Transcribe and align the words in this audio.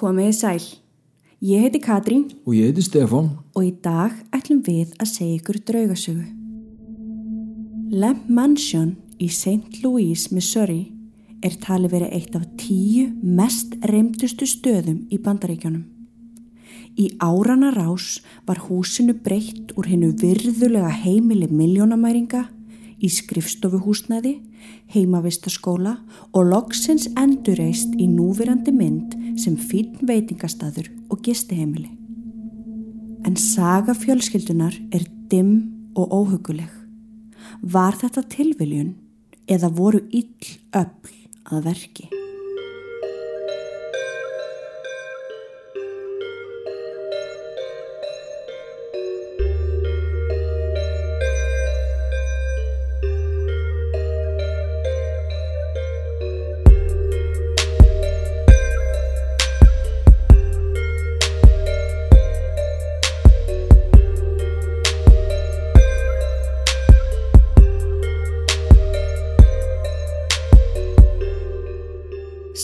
Komiði 0.00 0.32
sæl. 0.32 0.62
Ég 1.44 1.60
heiti 1.60 1.80
Katrín 1.84 2.22
Og 2.46 2.54
ég 2.56 2.70
heiti 2.70 2.82
Stefan. 2.86 3.26
og 3.54 3.64
í 3.64 3.72
dag 3.84 4.12
ætlum 4.32 4.62
við 4.64 4.94
að 4.96 5.10
segja 5.10 5.36
ykkur 5.36 5.58
draugasögu. 5.68 6.24
Lamp 7.92 8.28
Mansion 8.28 8.96
í 9.20 9.28
St. 9.28 9.82
Louis, 9.82 10.32
Missouri 10.32 10.92
er 11.42 11.50
talið 11.50 11.92
verið 11.92 12.14
eitt 12.16 12.36
af 12.36 12.46
tíu 12.56 13.10
mest 13.22 13.76
reymdustu 13.84 14.46
stöðum 14.48 15.04
í 15.12 15.18
bandaríkjónum. 15.18 15.84
Í 16.96 17.16
árana 17.20 17.70
rás 17.70 18.22
var 18.46 18.56
húsinu 18.56 19.12
breytt 19.12 19.76
úr 19.76 19.84
hennu 19.84 20.14
virðulega 20.16 20.88
heimili 20.88 21.48
miljónamæringa 21.48 22.46
í 23.00 23.08
skrifstofuhúsnæði, 23.08 24.40
heimavistaskóla 24.94 25.96
og 26.32 26.50
loksins 26.50 27.08
endurreist 27.18 27.94
í 27.98 28.08
núverandi 28.10 28.74
mynd 28.74 29.16
sem 29.40 29.56
fín 29.56 29.96
veitingastadur 30.06 30.90
og 31.10 31.22
gistiheimili. 31.26 31.90
En 33.26 33.36
saga 33.36 33.94
fjölskyldunar 33.94 34.76
er 34.92 35.04
dimm 35.30 35.90
og 35.94 36.14
óhuguleg. 36.14 36.70
Var 37.60 37.98
þetta 38.00 38.24
tilviljun 38.32 38.94
eða 39.50 39.72
voru 39.74 40.04
ill 40.10 40.56
öll 40.72 41.14
að 41.50 41.68
verki? 41.68 42.19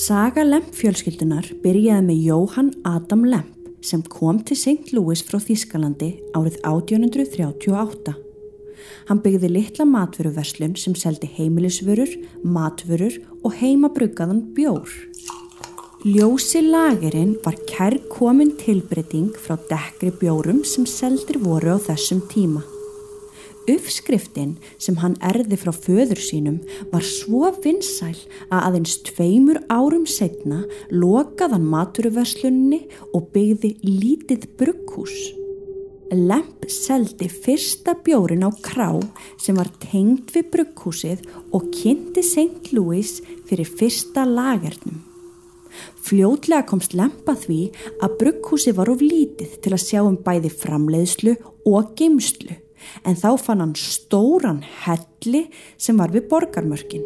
Saga 0.06 0.44
Lemp 0.44 0.68
fjölskyldunar 0.76 1.48
byrjaði 1.64 2.04
með 2.06 2.18
Jóhann 2.28 2.68
Adam 2.86 3.24
Lemp 3.26 3.70
sem 3.82 4.04
kom 4.06 4.36
til 4.46 4.54
St. 4.54 4.92
Louis 4.94 5.18
frá 5.26 5.40
Þískalandi 5.42 6.12
árið 6.36 6.60
1838. 6.60 8.14
Hann 9.08 9.22
byggði 9.24 9.50
litla 9.50 9.88
matvöruverslun 9.90 10.76
sem 10.78 10.94
seldi 10.94 11.26
heimilisvörur, 11.40 12.12
matvörur 12.44 13.18
og 13.40 13.58
heimabruggaðan 13.58 14.44
bjór. 14.54 14.94
Ljósi 16.06 16.62
lagerinn 16.62 17.34
var 17.42 17.58
kærkomin 17.66 18.54
tilbreyting 18.62 19.34
frá 19.34 19.58
dekkri 19.72 20.14
bjórum 20.20 20.62
sem 20.62 20.86
seldir 20.86 21.42
voru 21.42 21.74
á 21.74 21.78
þessum 21.88 22.22
tíma. 22.30 22.62
Uppskriftin 23.66 24.54
sem 24.78 24.98
hann 25.02 25.16
erði 25.26 25.56
frá 25.58 25.72
föður 25.74 26.20
sínum 26.22 26.60
var 26.92 27.02
svo 27.06 27.48
vinsæl 27.64 28.14
að 28.46 28.60
aðeins 28.60 28.98
tveimur 29.08 29.58
árum 29.66 30.04
setna 30.06 30.60
lokaðan 30.92 31.66
maturverslunni 31.72 32.84
og 33.10 33.32
byggði 33.34 33.72
lítið 33.82 34.46
brugghús. 34.60 35.16
Lemp 36.14 36.68
seldi 36.70 37.26
fyrsta 37.26 37.96
bjórin 38.06 38.46
á 38.46 38.54
krá 38.62 38.92
sem 39.42 39.58
var 39.58 39.72
tengd 39.82 40.30
við 40.30 40.52
brugghúsið 40.52 41.24
og 41.50 41.66
kynnti 41.74 42.22
St. 42.22 42.70
Louis 42.70 43.16
fyrir 43.48 43.66
fyrsta 43.66 44.22
lagernum. 44.28 45.02
Fljótlega 46.06 46.62
komst 46.70 46.94
Lempa 46.94 47.34
því 47.34 47.58
að 47.98 48.14
brugghúsi 48.20 48.76
var 48.76 48.92
of 48.94 49.02
lítið 49.02 49.58
til 49.64 49.74
að 49.74 49.82
sjá 49.82 50.04
um 50.04 50.14
bæði 50.22 50.54
framleiðslu 50.54 51.34
og 51.66 51.90
geimslu 51.98 52.60
en 53.04 53.18
þá 53.18 53.30
fann 53.40 53.62
hann 53.64 53.76
stóran 53.78 54.62
helli 54.84 55.46
sem 55.76 55.98
var 56.00 56.14
við 56.14 56.28
borgarmörkin. 56.32 57.04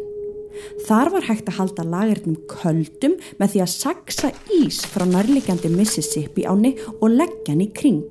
Þar 0.87 1.13
var 1.13 1.27
hægt 1.29 1.47
að 1.49 1.57
halda 1.59 1.85
lagernum 1.87 2.39
köldum 2.49 3.15
með 3.39 3.53
því 3.53 3.61
að 3.63 3.71
saksa 3.75 4.31
ís 4.51 4.81
frá 4.91 5.05
nærlegjandi 5.07 5.71
Mississippi 5.73 6.45
áni 6.49 6.75
og 6.99 7.07
leggja 7.13 7.53
hann 7.53 7.63
í 7.63 7.71
kring. 7.75 8.03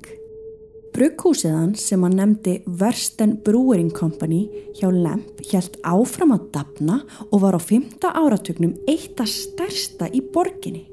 Brugghúsið 0.91 1.53
hann 1.55 1.75
sem 1.79 2.01
hann 2.03 2.17
nefndi 2.19 2.57
Versten 2.65 3.37
Brewing 3.45 3.93
Company 3.95 4.41
hjá 4.75 4.89
Lemp 4.91 5.39
hjælt 5.47 5.77
áfram 5.87 6.33
að 6.35 6.49
dapna 6.57 6.97
og 7.29 7.45
var 7.45 7.55
á 7.55 7.61
5. 7.63 8.01
áratugnum 8.11 8.75
eitt 8.91 9.21
að 9.23 9.31
stærsta 9.31 10.11
í 10.11 10.19
borginni. 10.33 10.89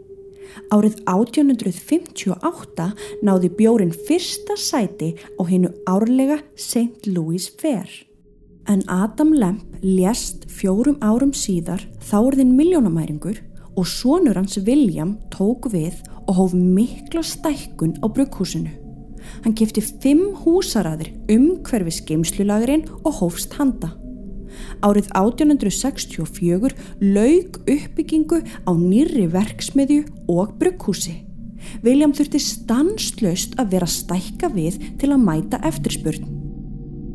Árið 0.75 0.99
1858 1.11 2.89
náði 3.25 3.51
bjórin 3.59 3.93
fyrsta 3.93 4.57
sæti 4.59 5.15
á 5.39 5.43
hennu 5.49 5.71
árlega 5.89 6.41
St. 6.57 7.07
Louis 7.07 7.49
Fair. 7.61 7.89
En 8.69 8.83
Adam 8.89 9.33
Lemp 9.33 9.79
lést 9.83 10.45
fjórum 10.53 10.99
árum 11.01 11.33
síðar 11.33 11.81
þáriðin 12.05 12.53
miljónamæringur 12.59 13.39
og 13.79 13.87
sonur 13.89 14.37
hans 14.37 14.59
William 14.67 15.17
tók 15.33 15.71
við 15.73 16.03
og 16.27 16.35
hóf 16.37 16.53
mikla 16.53 17.23
stækkun 17.25 17.97
á 18.05 18.07
brugghúsinu. 18.13 18.75
Hann 19.45 19.57
kefti 19.57 19.83
fimm 19.85 20.35
húsaraðir 20.43 21.15
um 21.33 21.63
hverfi 21.65 21.95
skeimslulagurinn 22.01 22.87
og 23.05 23.23
hófst 23.23 23.57
handa. 23.59 23.95
Árið 24.85 25.11
1864 25.19 26.75
laug 27.03 27.59
uppbyggingu 27.65 28.43
á 28.67 28.73
nýri 28.75 29.27
verksmiðju 29.33 30.05
og 30.31 30.55
brugghúsi. 30.61 31.25
William 31.83 32.15
þurfti 32.15 32.41
stanslöst 32.43 33.57
að 33.61 33.75
vera 33.75 33.89
stækka 33.91 34.51
við 34.55 34.79
til 35.01 35.13
að 35.13 35.25
mæta 35.25 35.61
eftirspurn. 35.69 36.29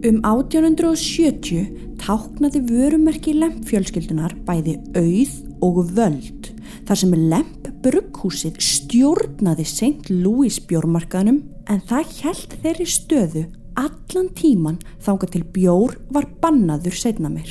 Um 0.04 0.20
1870 0.28 1.94
táknaði 2.04 2.60
vörumerki 2.68 3.38
lempfjölskyldunar 3.40 4.36
bæði 4.44 4.76
auð 5.00 5.36
og 5.64 5.80
völd 5.96 6.50
þar 6.84 7.00
sem 7.00 7.14
lemp 7.16 7.70
brugghúsið 7.84 8.60
stjórnaði 8.64 9.66
St. 9.68 10.12
Louis 10.12 10.60
bjórmarkaðnum 10.68 11.42
en 11.72 11.84
það 11.88 12.16
held 12.24 12.58
þeirri 12.64 12.88
stöðu 12.90 13.46
allan 13.80 14.30
tíman 14.38 14.80
þánga 15.04 15.30
til 15.34 15.44
bjór 15.56 15.96
var 16.14 16.28
bannaður 16.42 16.96
setna 16.98 17.32
mér. 17.32 17.50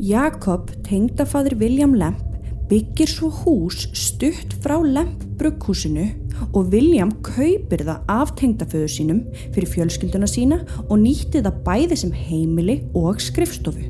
Jakob, 0.00 0.70
tengdafadur 0.86 1.58
William 1.60 1.94
Lemp, 1.96 2.24
byggir 2.70 3.10
svo 3.10 3.28
hús 3.42 3.88
stutt 3.96 4.54
frá 4.62 4.78
Lemp 4.80 5.24
brugghúsinu 5.40 6.06
og 6.54 6.70
William 6.72 7.10
kaupir 7.26 7.82
það 7.84 8.04
af 8.12 8.34
tengdaföðu 8.38 8.88
sínum 8.88 9.22
fyrir 9.50 9.68
fjölskylduna 9.74 10.28
sína 10.30 10.60
og 10.86 11.00
nýtti 11.02 11.42
það 11.42 11.62
bæði 11.66 12.00
sem 12.04 12.12
heimili 12.14 12.80
og 12.96 13.20
skrifstofu. 13.20 13.88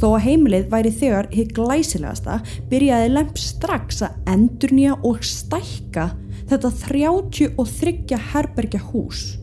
Þó 0.00 0.06
að 0.14 0.22
heimilið 0.24 0.68
væri 0.72 0.92
þegar 0.98 1.30
hitt 1.34 1.52
glæsilegasta 1.56 2.38
byrjaði 2.70 3.10
Lemp 3.12 3.40
strax 3.40 4.02
að 4.06 4.20
endurnýja 4.32 4.96
og 5.04 5.20
stækka 5.26 6.10
þetta 6.48 6.70
33 6.86 8.22
herbergja 8.32 8.80
hús 8.92 9.34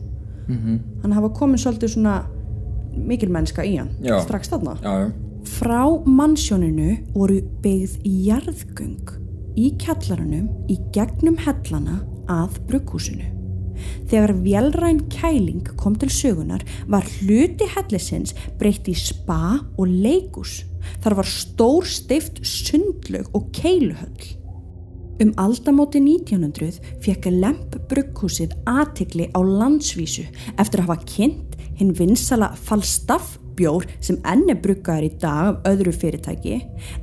Mm 0.48 0.56
-hmm. 0.56 0.78
hann 1.02 1.12
hafa 1.12 1.28
komin 1.28 1.58
svolítið 1.58 1.88
svona 1.88 2.24
mikil 2.96 3.28
mennska 3.28 3.64
í 3.64 3.78
hann 3.78 3.90
Já. 4.02 4.20
strax 4.22 4.48
þarna 4.48 4.76
Já, 4.82 4.92
já. 5.00 5.12
frá 5.44 6.06
mannsjóninu 6.06 6.96
voru 7.14 7.40
byggð 7.62 7.98
jarðgöng 8.04 9.10
í 9.56 9.70
kjallarunum 9.78 10.48
í 10.68 10.78
gegnum 10.92 11.36
hellana 11.36 12.00
að 12.26 12.60
brugghúsinu 12.68 13.30
þegar 14.10 14.34
vélræn 14.44 15.02
kæling 15.12 15.66
kom 15.76 15.96
til 15.98 16.08
sögunar 16.08 16.62
var 16.88 17.06
hluti 17.18 17.66
hellisins 17.76 18.34
breytt 18.58 18.88
í 18.88 18.94
spa 18.94 19.58
og 19.78 19.86
leikus 19.88 20.64
þar 21.02 21.18
var 21.20 21.28
stór 21.28 21.88
stift 21.88 22.40
sundlaug 22.46 23.30
og 23.34 23.50
keiluhöll 23.56 24.43
Um 25.22 25.30
aldamóti 25.38 26.00
1900 26.02 26.80
fekk 27.04 27.28
Lemp 27.30 27.76
brugghúsið 27.90 28.54
aðtikli 28.66 29.28
á 29.30 29.38
landsvísu 29.46 30.24
eftir 30.58 30.82
að 30.82 30.88
hafa 30.88 31.06
kynnt 31.06 31.54
hinn 31.78 31.92
vinsala 31.94 32.48
Falstaff 32.58 33.36
bjór 33.54 33.86
sem 34.02 34.18
enni 34.26 34.56
bruggaður 34.58 35.06
í 35.06 35.10
dag 35.22 35.50
af 35.52 35.68
öðru 35.70 35.92
fyrirtæki 35.94 36.56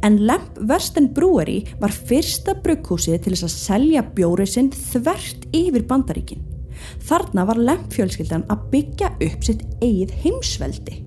en 0.04 0.20
Lemp 0.28 0.60
Versten 0.68 1.08
Brewery 1.16 1.62
var 1.80 1.96
fyrsta 1.96 2.58
brugghúsið 2.66 3.22
til 3.24 3.36
þess 3.36 3.48
að 3.48 3.56
selja 3.56 4.04
bjórið 4.18 4.52
sinn 4.58 4.74
þvert 4.76 5.48
yfir 5.56 5.88
bandaríkin. 5.88 6.44
Þarna 7.08 7.46
var 7.48 7.62
Lemp 7.62 7.96
fjölskyldan 7.96 8.44
að 8.52 8.68
byggja 8.74 9.14
upp 9.24 9.48
sitt 9.48 9.64
eigið 9.80 10.14
heimsveldi. 10.26 11.00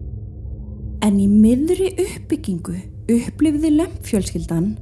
En 1.05 1.21
í 1.21 1.29
miðri 1.29 1.93
uppbyggingu 2.01 2.79
upplifði 3.13 3.75
Lemp 3.75 4.01
fjölskyldan 4.09 4.73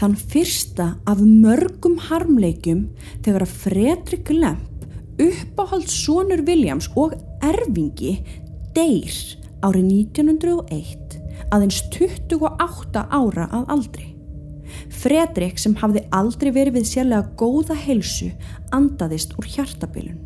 þann 0.00 0.16
fyrsta 0.16 0.86
af 1.08 1.20
mörgum 1.20 1.98
harmleikjum 2.08 2.86
þegar 3.24 3.44
að 3.44 3.56
Fredrik 3.64 4.30
Lemp 4.32 4.70
uppáhald 5.20 5.90
sonur 5.92 6.40
Williams 6.46 6.88
og 6.96 7.12
erfingi 7.44 8.14
deyr 8.76 9.18
árið 9.60 9.90
1901 10.16 11.18
aðeins 11.52 11.82
28 11.92 13.04
ára 13.10 13.46
að 13.50 13.68
aldri. 13.76 14.08
Fredrik 15.02 15.60
sem 15.60 15.74
hafði 15.76 16.06
aldrei 16.14 16.50
verið 16.54 16.78
við 16.78 16.88
sérlega 16.94 17.34
góða 17.36 17.76
heilsu 17.76 18.30
andaðist 18.72 19.36
úr 19.36 19.48
hjartabilun. 19.50 20.20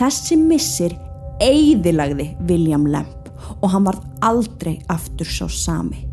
Þessi 0.00 0.38
missir 0.40 0.96
eigðilagði 1.44 2.32
William 2.48 2.88
Lemp 2.88 3.30
og 3.60 3.70
hann 3.72 3.86
varð 3.86 4.06
aldrei 4.24 4.78
aftur 4.90 5.28
sá 5.28 5.46
sami. 5.46 6.09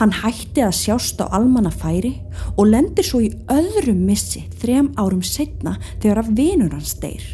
Hann 0.00 0.14
hætti 0.16 0.62
að 0.64 0.78
sjást 0.78 1.18
á 1.20 1.28
almanna 1.28 1.68
færi 1.68 2.14
og 2.56 2.70
lendir 2.72 3.04
svo 3.04 3.18
í 3.20 3.34
öðrum 3.52 4.00
missi 4.08 4.46
þrem 4.62 4.94
árum 4.96 5.20
setna 5.20 5.74
þegar 6.00 6.22
að 6.22 6.30
vinur 6.38 6.72
hans 6.72 6.94
deyr. 7.02 7.26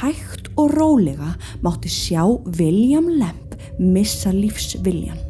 Hægt 0.00 0.50
og 0.58 0.74
rólega 0.74 1.36
mátti 1.62 1.92
sjá 1.94 2.24
William 2.58 3.06
Lemp 3.20 3.54
missa 3.78 4.34
lífsviljan. 4.34 5.20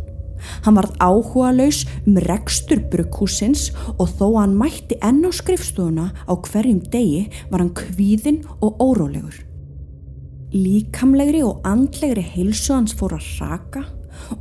Hann 0.64 0.80
varð 0.80 0.96
áhuga 0.96 1.52
laus 1.60 1.84
um 2.06 2.16
rekstur 2.24 2.80
brugghúsins 2.88 3.68
og 3.98 4.08
þó 4.16 4.26
að 4.32 4.40
hann 4.40 4.58
mætti 4.64 4.96
enn 5.04 5.22
á 5.28 5.30
skrifstofuna 5.30 6.08
á 6.24 6.32
hverjum 6.32 6.80
degi 6.88 7.26
var 7.52 7.60
hann 7.60 7.76
kvíðinn 7.76 8.46
og 8.64 8.80
órólegur. 8.80 9.42
Líkamlegri 10.56 11.44
og 11.44 11.60
andlegri 11.68 12.24
heilsu 12.24 12.72
hans 12.72 12.96
fór 12.96 13.18
að 13.20 13.28
raka 13.42 13.90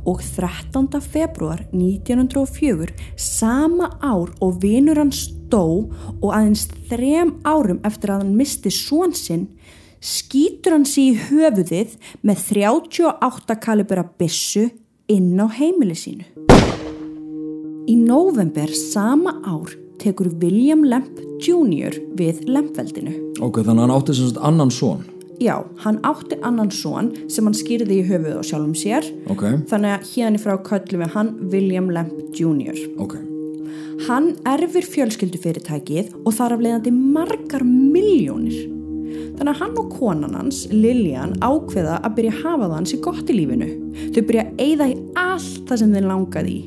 og 0.04 0.22
13. 0.22 0.88
februar 1.00 1.64
1904 1.72 2.92
sama 3.16 3.90
ár 4.02 4.32
og 4.40 4.62
vinur 4.62 5.00
hans 5.00 5.26
dó 5.52 5.88
og 6.20 6.30
aðeins 6.32 6.66
þrem 6.90 7.36
árum 7.44 7.82
eftir 7.86 8.14
að 8.14 8.24
hann 8.24 8.36
misti 8.38 8.72
svon 8.72 9.14
sinn 9.16 9.48
skýtur 10.02 10.76
hans 10.76 10.96
í 10.98 11.12
höfuðið 11.28 11.94
með 12.26 12.46
38 12.58 13.58
kalibera 13.62 14.04
bissu 14.18 14.66
inn 15.12 15.38
á 15.38 15.46
heimili 15.46 15.96
sínu. 15.98 16.26
Í 17.86 17.94
november 17.98 18.70
sama 18.78 19.36
ár 19.46 19.72
tekur 20.02 20.32
William 20.42 20.82
Lemp 20.86 21.18
Jr. 21.42 21.94
við 22.18 22.44
Lempveldinu. 22.50 23.14
Ok, 23.42 23.62
þannig 23.62 23.82
að 23.82 23.84
hann 23.84 23.94
átti 23.96 24.16
sem 24.18 24.30
sagt 24.30 24.42
annan 24.42 24.70
són. 24.74 25.04
Já, 25.42 25.56
hann 25.82 25.98
átti 26.06 26.36
annan 26.46 26.70
són 26.70 27.10
sem 27.32 27.46
hann 27.48 27.56
skýrði 27.56 27.98
í 27.98 28.06
höfuð 28.06 28.38
á 28.38 28.42
sjálfum 28.46 28.74
sér. 28.78 29.06
Ok, 29.32 29.42
Þannig 29.70 29.96
að 29.96 30.08
hérna 30.12 30.42
frá 30.42 30.54
köllum 30.68 31.02
við 31.02 31.14
hann 31.16 31.32
William 31.50 31.88
Lemp 31.90 32.36
Jr. 32.36 32.78
ok. 33.02 33.16
Hann 34.06 34.32
erfir 34.48 34.86
fjölskyldufyrirtækið 34.86 36.12
og 36.22 36.34
þar 36.34 36.56
af 36.56 36.62
leiðandi 36.64 36.92
margar 36.94 37.64
miljónir. 37.66 38.68
Þannig 39.38 39.50
að 39.52 39.60
hann 39.60 39.78
og 39.80 39.88
konan 39.96 40.36
hans, 40.38 40.64
Liljan, 40.70 41.34
ákveða 41.42 41.98
að 42.02 42.16
byrja 42.18 42.34
að 42.34 42.42
hafa 42.42 42.68
það 42.68 42.76
hans 42.76 42.94
í 42.94 43.00
gott 43.04 43.32
í 43.32 43.36
lífinu. 43.36 43.70
Þau 44.14 44.20
byrja 44.28 44.44
að 44.44 44.62
eyða 44.66 44.88
í 44.92 44.96
allt 45.22 45.64
það 45.70 45.82
sem 45.82 45.96
þeir 45.96 46.08
langaði 46.10 46.54
í. 46.54 46.60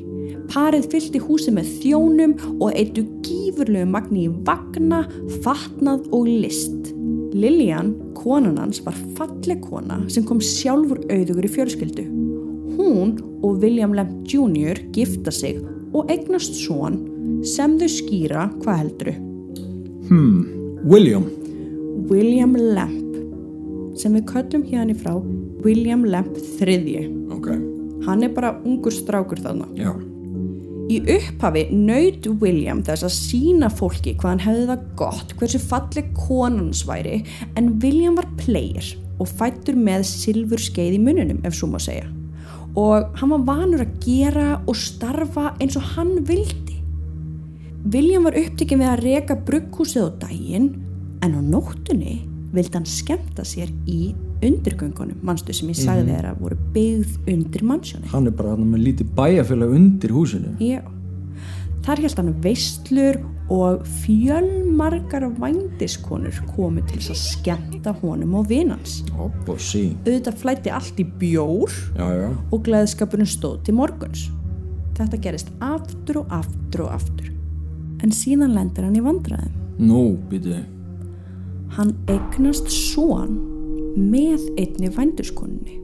Parið 0.52 0.90
fylgdi 0.92 1.22
húsi 1.24 1.54
með 1.54 1.72
þjónum 1.80 2.36
og 2.54 2.76
eittu 2.76 3.06
gífurlegu 3.26 3.88
magni 3.90 4.26
í 4.26 4.34
vagna, 4.46 5.02
fatnað 5.44 6.06
og 6.14 6.28
list. 6.28 6.95
Liljan, 7.36 7.90
konan 8.16 8.56
hans, 8.60 8.80
var 8.86 8.96
falleg 9.18 9.60
kona 9.66 9.98
sem 10.12 10.24
kom 10.24 10.38
sjálfur 10.40 11.02
auðugur 11.12 11.44
í 11.48 11.52
fjölskyldu. 11.52 12.04
Hún 12.76 13.16
og 13.44 13.60
William 13.62 13.92
Lemp 13.96 14.24
Jr. 14.28 14.78
gifta 14.96 15.32
sig 15.34 15.58
og 15.96 16.10
eignast 16.12 16.56
són 16.58 16.98
sem 17.46 17.76
þau 17.80 17.88
skýra 17.92 18.46
hvað 18.62 18.80
helduru. 18.82 19.14
William. 20.86 21.24
William 22.10 22.54
Lemp 22.56 23.96
sem 23.98 24.14
við 24.16 24.26
köllum 24.30 24.64
hérna 24.68 24.92
í 24.94 24.98
frá 25.00 25.14
William 25.64 26.04
Lemp 26.06 26.36
þriðji. 26.58 27.06
Ok, 27.36 27.48
Hann 28.06 28.22
er 28.22 28.28
bara 28.36 28.52
ungur 28.64 28.92
strákur 28.92 29.40
þarna. 29.42 29.66
já. 29.74 29.90
Í 30.86 31.00
upphafi 31.16 31.64
naut 31.74 32.28
William 32.38 32.78
þess 32.86 33.06
að 33.08 33.14
sína 33.16 33.70
fólki 33.74 34.12
hvað 34.14 34.32
hann 34.32 34.44
hefði 34.44 34.66
það 34.68 34.84
gott, 35.00 35.32
hversu 35.40 35.58
falleg 35.58 36.12
konans 36.14 36.84
væri, 36.86 37.24
en 37.58 37.72
William 37.82 38.14
var 38.18 38.28
player 38.38 38.92
og 39.18 39.26
fættur 39.26 39.74
með 39.80 40.04
silfur 40.06 40.62
skeið 40.62 40.98
í 40.98 41.02
mununum, 41.02 41.40
ef 41.42 41.56
svo 41.58 41.72
má 41.72 41.80
segja. 41.82 42.06
Og 42.78 43.18
hann 43.18 43.32
var 43.32 43.46
vanur 43.48 43.82
að 43.82 43.96
gera 44.04 44.46
og 44.62 44.78
starfa 44.78 45.54
eins 45.58 45.78
og 45.80 45.90
hann 45.96 46.20
vildi. 46.28 46.78
William 47.90 48.28
var 48.28 48.38
upptekinn 48.38 48.82
við 48.84 48.92
að 48.92 49.04
reka 49.08 49.38
brugghúsið 49.48 50.06
á 50.06 50.10
daginn, 50.28 50.70
en 51.24 51.34
á 51.34 51.40
nóttunni 51.42 52.20
vildi 52.54 52.78
hann 52.78 52.86
skemmta 52.86 53.42
sér 53.48 53.72
í 53.90 54.12
undirgöngunum, 54.44 55.16
mannstu 55.24 55.54
sem 55.56 55.70
ég 55.72 55.78
sagði 55.78 56.10
þér 56.12 56.28
að 56.32 56.42
voru 56.44 56.58
byggð 56.74 57.32
undir 57.32 57.64
mannsjóni. 57.64 58.10
Hann 58.12 58.28
er 58.28 58.36
bara 58.36 58.52
hann 58.56 58.68
með 58.72 58.84
lítið 58.90 59.14
bæjarfélag 59.16 59.72
undir 59.78 60.14
húsinu. 60.16 60.52
Já. 60.60 60.82
Þar 61.86 62.02
held 62.02 62.18
hann 62.18 62.30
veistlur 62.42 63.18
og 63.54 63.84
fjölmargar 64.02 65.28
vændiskonur 65.38 66.40
komu 66.56 66.82
til 66.88 66.98
þess 66.98 67.12
að 67.14 67.20
skemmta 67.22 67.92
honum 68.00 68.34
og 68.40 68.48
vinans. 68.50 68.98
Auðvitað 69.14 70.40
flætti 70.42 70.72
allt 70.74 70.98
í 70.98 71.06
bjór 71.20 71.70
Já, 71.94 72.06
já. 72.10 72.28
og 72.50 72.64
gleðskapurinn 72.66 73.30
stóð 73.30 73.60
til 73.68 73.76
morguns. 73.78 74.26
Þetta 74.98 75.20
gerist 75.22 75.52
aftur 75.62 76.24
og 76.24 76.32
aftur 76.34 76.86
og 76.88 76.94
aftur. 76.98 77.30
En 78.02 78.10
síðan 78.12 78.56
lendir 78.56 78.84
hann 78.84 78.98
í 78.98 79.04
vandræðum. 79.04 79.54
Nú, 79.78 80.16
býtu. 80.30 80.58
Hann 81.76 81.94
eignast 82.10 82.66
són 82.72 83.38
með 83.96 84.44
einni 84.60 84.90
vændiskonunni. 84.92 85.80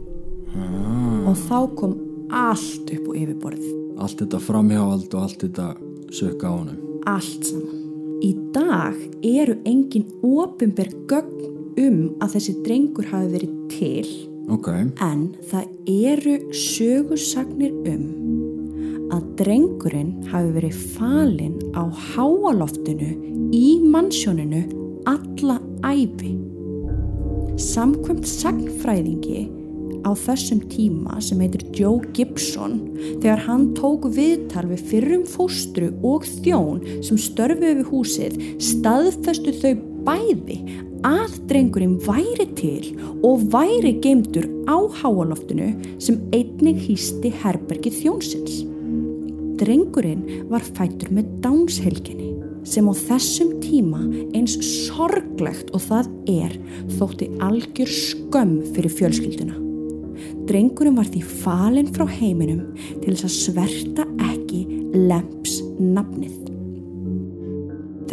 Og 1.28 1.36
þá 1.48 1.58
kom 1.78 1.94
allt 2.32 2.90
upp 2.92 3.06
á 3.08 3.12
yfirborðið. 3.16 3.78
Allt 4.02 4.24
þetta 4.24 4.40
framhjáhald 4.42 5.14
og 5.14 5.26
allt 5.26 5.44
þetta 5.46 5.68
sökka 6.12 6.48
á 6.48 6.54
honum. 6.54 6.78
allt 7.06 7.44
saman. 7.44 7.78
Í 8.22 8.32
dag 8.54 8.94
eru 9.26 9.56
engin 9.66 10.06
ofinber 10.22 10.90
gögn 11.10 11.48
um 11.82 11.98
að 12.22 12.36
þessi 12.36 12.54
drengur 12.62 13.08
hafi 13.10 13.32
verið 13.32 13.56
til 13.72 14.10
Ok, 14.52 14.68
en 15.00 15.32
það 15.50 15.66
eru 15.88 16.34
sögursagnir 16.52 17.72
um 17.88 18.04
að 19.12 19.26
drengurinn 19.40 20.14
hafi 20.30 20.54
verið 20.56 20.78
falinn 20.96 21.58
á 21.74 21.84
háaloftinu 22.14 23.10
í 23.54 23.80
mannsjóninu 23.84 24.62
alla 25.10 25.58
æfi. 25.84 26.36
Samkvæmt 27.62 28.26
sagnfræðingi 28.26 29.42
á 30.02 30.10
þessum 30.18 30.64
tíma 30.66 31.20
sem 31.22 31.38
heitir 31.44 31.62
Joe 31.78 32.00
Gibson 32.16 32.80
þegar 33.22 33.44
hann 33.44 33.68
tók 33.78 34.08
viðtal 34.16 34.64
við 34.72 34.82
fyrrum 34.90 35.22
fóstru 35.30 35.92
og 36.02 36.26
þjón 36.42 36.80
sem 37.06 37.20
störfu 37.22 37.62
við 37.62 37.84
húsið 37.92 38.40
staðfestu 38.66 39.54
þau 39.60 39.70
bæði 40.08 40.58
að 41.06 41.38
drengurinn 41.52 41.94
væri 42.02 42.48
til 42.58 42.90
og 43.22 43.46
væri 43.54 43.94
geimdur 44.02 44.50
á 44.66 44.82
háaloftinu 44.98 45.70
sem 46.02 46.18
einnig 46.34 46.82
hýsti 46.88 47.30
herbergi 47.44 47.94
þjónsins. 48.00 48.64
Drengurinn 49.62 50.26
var 50.50 50.66
fættur 50.66 51.14
með 51.14 51.30
dánshelginni 51.46 52.31
sem 52.68 52.86
á 52.86 52.92
þessum 52.94 53.56
tíma 53.62 54.02
eins 54.36 54.54
sorglegt 54.62 55.72
og 55.74 55.82
það 55.88 56.10
er 56.30 56.54
þótti 56.98 57.30
algjör 57.42 57.90
skömm 57.90 58.60
fyrir 58.74 58.94
fjölskylduna. 58.98 59.58
Drengurinn 60.46 60.98
var 60.98 61.08
því 61.10 61.22
falinn 61.42 61.90
frá 61.94 62.06
heiminum 62.10 62.64
til 63.02 63.14
þess 63.14 63.26
að 63.28 63.36
sverta 63.38 64.06
ekki 64.30 64.64
Lemps 64.92 65.60
nafnið. 65.80 66.38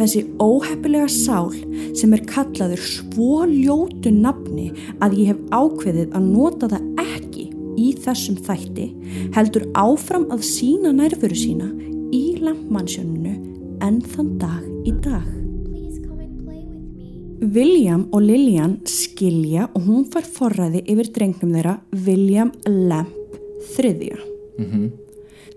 Þessi 0.00 0.22
óheppilega 0.40 1.10
sál 1.12 1.50
sem 1.98 2.14
er 2.16 2.22
kallaður 2.24 2.80
svo 2.80 3.42
ljótu 3.44 4.12
nafni 4.14 4.70
að 5.04 5.18
ég 5.20 5.34
hef 5.34 5.42
ákveðið 5.52 6.16
að 6.16 6.30
nota 6.30 6.70
það 6.72 6.86
ekki 7.04 7.44
í 7.80 7.90
þessum 8.00 8.40
þætti 8.46 8.88
heldur 9.36 9.68
áfram 9.76 10.24
að 10.32 10.46
sína 10.48 10.94
nærfuru 10.96 11.36
sína 11.36 11.68
í 12.16 12.24
lampmannsjónunu 12.40 13.59
enn 13.84 14.00
þann 14.04 14.32
dag 14.40 14.64
í 14.88 14.94
dag. 15.04 15.28
William 17.40 18.02
og 18.12 18.20
Lillian 18.20 18.74
skilja 18.84 19.70
og 19.72 19.86
hún 19.86 20.02
fær 20.12 20.26
forræði 20.28 20.82
yfir 20.92 21.08
drengnum 21.14 21.54
þeirra 21.56 21.78
William 22.06 22.50
Lamp 22.68 23.38
þriðja. 23.74 24.18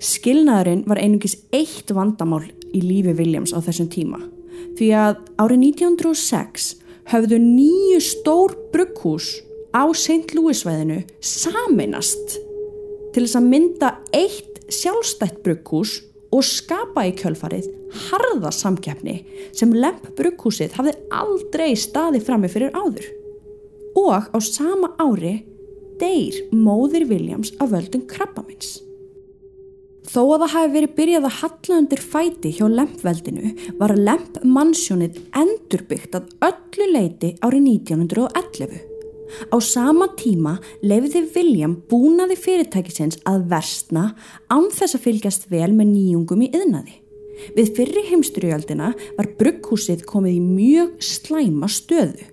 Skilnaðurinn 0.03 0.86
var 0.88 1.01
einungis 1.03 1.42
eitt 1.51 1.92
vandamál 1.92 2.46
í 2.74 2.82
lífi 2.84 3.13
Williams 3.18 3.51
á 3.51 3.60
þessum 3.63 3.92
tíma 3.92 4.22
því 4.77 4.89
að 4.98 5.20
árið 5.42 5.65
1906 5.68 6.70
höfðu 7.12 7.39
nýju 7.42 8.00
stór 8.03 8.56
brugghús 8.74 9.36
á 9.75 9.84
St. 9.92 10.34
Louis-væðinu 10.38 11.01
saminast 11.20 12.38
til 13.13 13.25
þess 13.25 13.38
að 13.38 13.50
mynda 13.51 13.92
eitt 14.15 14.63
sjálfstætt 14.72 15.42
brugghús 15.46 16.00
og 16.33 16.45
skapa 16.47 17.05
í 17.07 17.13
kjölfarið 17.17 17.69
harða 18.09 18.51
samkeppni 18.53 19.19
sem 19.55 19.73
Lemp 19.75 20.07
brugghúsið 20.17 20.77
hafði 20.77 20.95
aldrei 21.13 21.73
staði 21.77 22.23
frammi 22.23 22.49
fyrir 22.51 22.73
áður. 22.73 23.05
Og 23.99 24.31
á 24.33 24.37
sama 24.41 24.93
ári 24.97 25.43
deyr 26.01 26.39
móðir 26.55 27.05
Williams 27.11 27.53
af 27.61 27.71
völdum 27.75 28.07
krabbamins. 28.09 28.79
Þó 30.03 30.21
að 30.35 30.41
það 30.43 30.53
hafi 30.53 30.71
verið 30.73 30.95
byrjað 30.97 31.27
að 31.27 31.37
halla 31.39 31.77
undir 31.79 32.01
fæti 32.13 32.49
hjá 32.57 32.65
lempveldinu 32.69 33.53
var 33.79 33.93
lempmannsjónið 34.09 35.21
endurbyggt 35.39 36.17
að 36.19 36.33
öllu 36.49 36.89
leiti 36.91 37.31
árið 37.39 37.69
1911. 37.69 38.92
Á 39.53 39.57
sama 39.63 40.09
tíma 40.19 40.57
lefði 40.85 41.23
William 41.35 41.77
búnaði 41.89 42.37
fyrirtækisins 42.39 43.21
að 43.29 43.47
versna 43.53 44.09
án 44.51 44.69
þess 44.73 44.97
að 44.97 45.05
fylgjast 45.07 45.49
vel 45.51 45.71
með 45.73 45.93
nýjungum 45.93 46.45
í 46.45 46.51
yðnaði. 46.53 46.99
Við 47.57 47.73
fyrri 47.77 48.03
heimstyrjöldina 48.11 48.91
var 49.17 49.31
brugghúsið 49.39 50.05
komið 50.09 50.37
í 50.37 50.43
mjög 50.43 50.93
slæma 51.03 51.69
stöðu. 51.71 52.29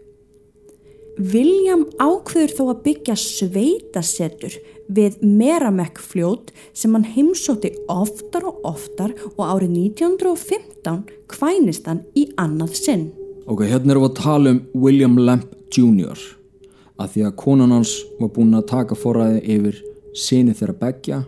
William 1.20 1.84
ákveður 2.00 2.52
þó 2.56 2.62
að 2.70 2.82
byggja 2.86 3.16
sveitasetur 3.18 4.54
við 4.88 5.18
Meramekk 5.20 6.00
fljót 6.00 6.52
sem 6.72 6.94
hann 6.96 7.04
heimsótti 7.04 7.74
oftar 7.92 8.46
og 8.48 8.62
oftar 8.70 9.12
og 9.34 9.42
árið 9.44 9.76
1915 9.90 11.02
kvænist 11.30 11.90
hann 11.90 12.04
í 12.16 12.30
annað 12.40 12.76
sinn. 12.80 13.06
Ok, 13.50 13.66
hérna 13.68 13.96
erum 13.96 14.06
við 14.06 14.12
að 14.12 14.20
tala 14.22 14.54
um 14.54 14.62
William 14.72 15.18
Lamp 15.20 15.52
Jr. 15.74 16.39
að 17.00 17.12
því 17.14 17.22
að 17.28 17.36
konan 17.40 17.72
hans 17.74 17.92
var 18.20 18.30
búin 18.34 18.56
að 18.58 18.66
taka 18.70 18.96
forræði 18.98 19.40
yfir 19.56 19.78
sinni 20.16 20.52
þeirra 20.58 20.76
begja, 20.80 21.20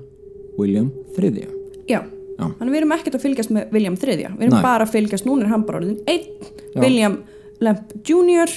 William 0.58 0.90
III. 1.16 1.46
Já, 1.88 2.00
Já. 2.38 2.46
þannig 2.58 2.72
við 2.74 2.80
erum 2.82 2.94
ekkert 2.96 3.16
að 3.18 3.24
fylgjast 3.26 3.52
með 3.54 3.72
William 3.76 3.96
III. 3.96 4.16
Við 4.36 4.46
erum 4.48 4.56
Nei. 4.58 4.64
bara 4.64 4.86
að 4.86 4.92
fylgjast, 4.96 5.28
núna 5.28 5.46
er 5.46 5.52
hann 5.54 5.64
bara 5.68 5.80
orðin 5.80 6.02
einn. 6.10 6.26
William 6.76 7.16
Lamp 7.62 7.92
Jr. 8.04 8.50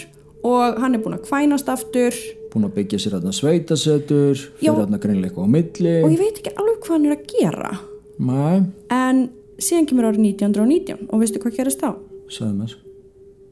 og 0.45 0.79
hann 0.81 0.95
er 0.97 1.03
búin 1.03 1.17
að 1.17 1.25
kvænast 1.29 1.69
aftur 1.69 2.15
Búin 2.55 2.69
að 2.69 2.75
byggja 2.77 2.99
sér 3.03 3.17
hérna 3.17 3.33
sveitasetur, 3.35 4.39
fyrir 4.61 4.99
greinlega 5.03 5.27
eitthvað 5.27 5.43
á 5.43 5.55
milli. 5.55 5.95
og 6.05 6.13
ég 6.13 6.21
veit 6.21 6.37
ekki 6.39 6.53
alveg 6.55 6.77
hvað 6.85 6.93
hann 6.95 7.05
er 7.09 7.15
að 7.17 7.25
gera. 7.33 7.71
Mæ, 8.15 8.71
En 8.95 9.29
síðan 9.59 9.87
kemur 9.89 10.07
árið 10.07 10.23
1919 10.23 11.09
og 11.11 11.19
veistu 11.19 11.41
hvað 11.43 11.57
gerist 11.59 11.83
þá? 11.83 11.91
sagði 12.31 12.55
mér. 12.61 12.75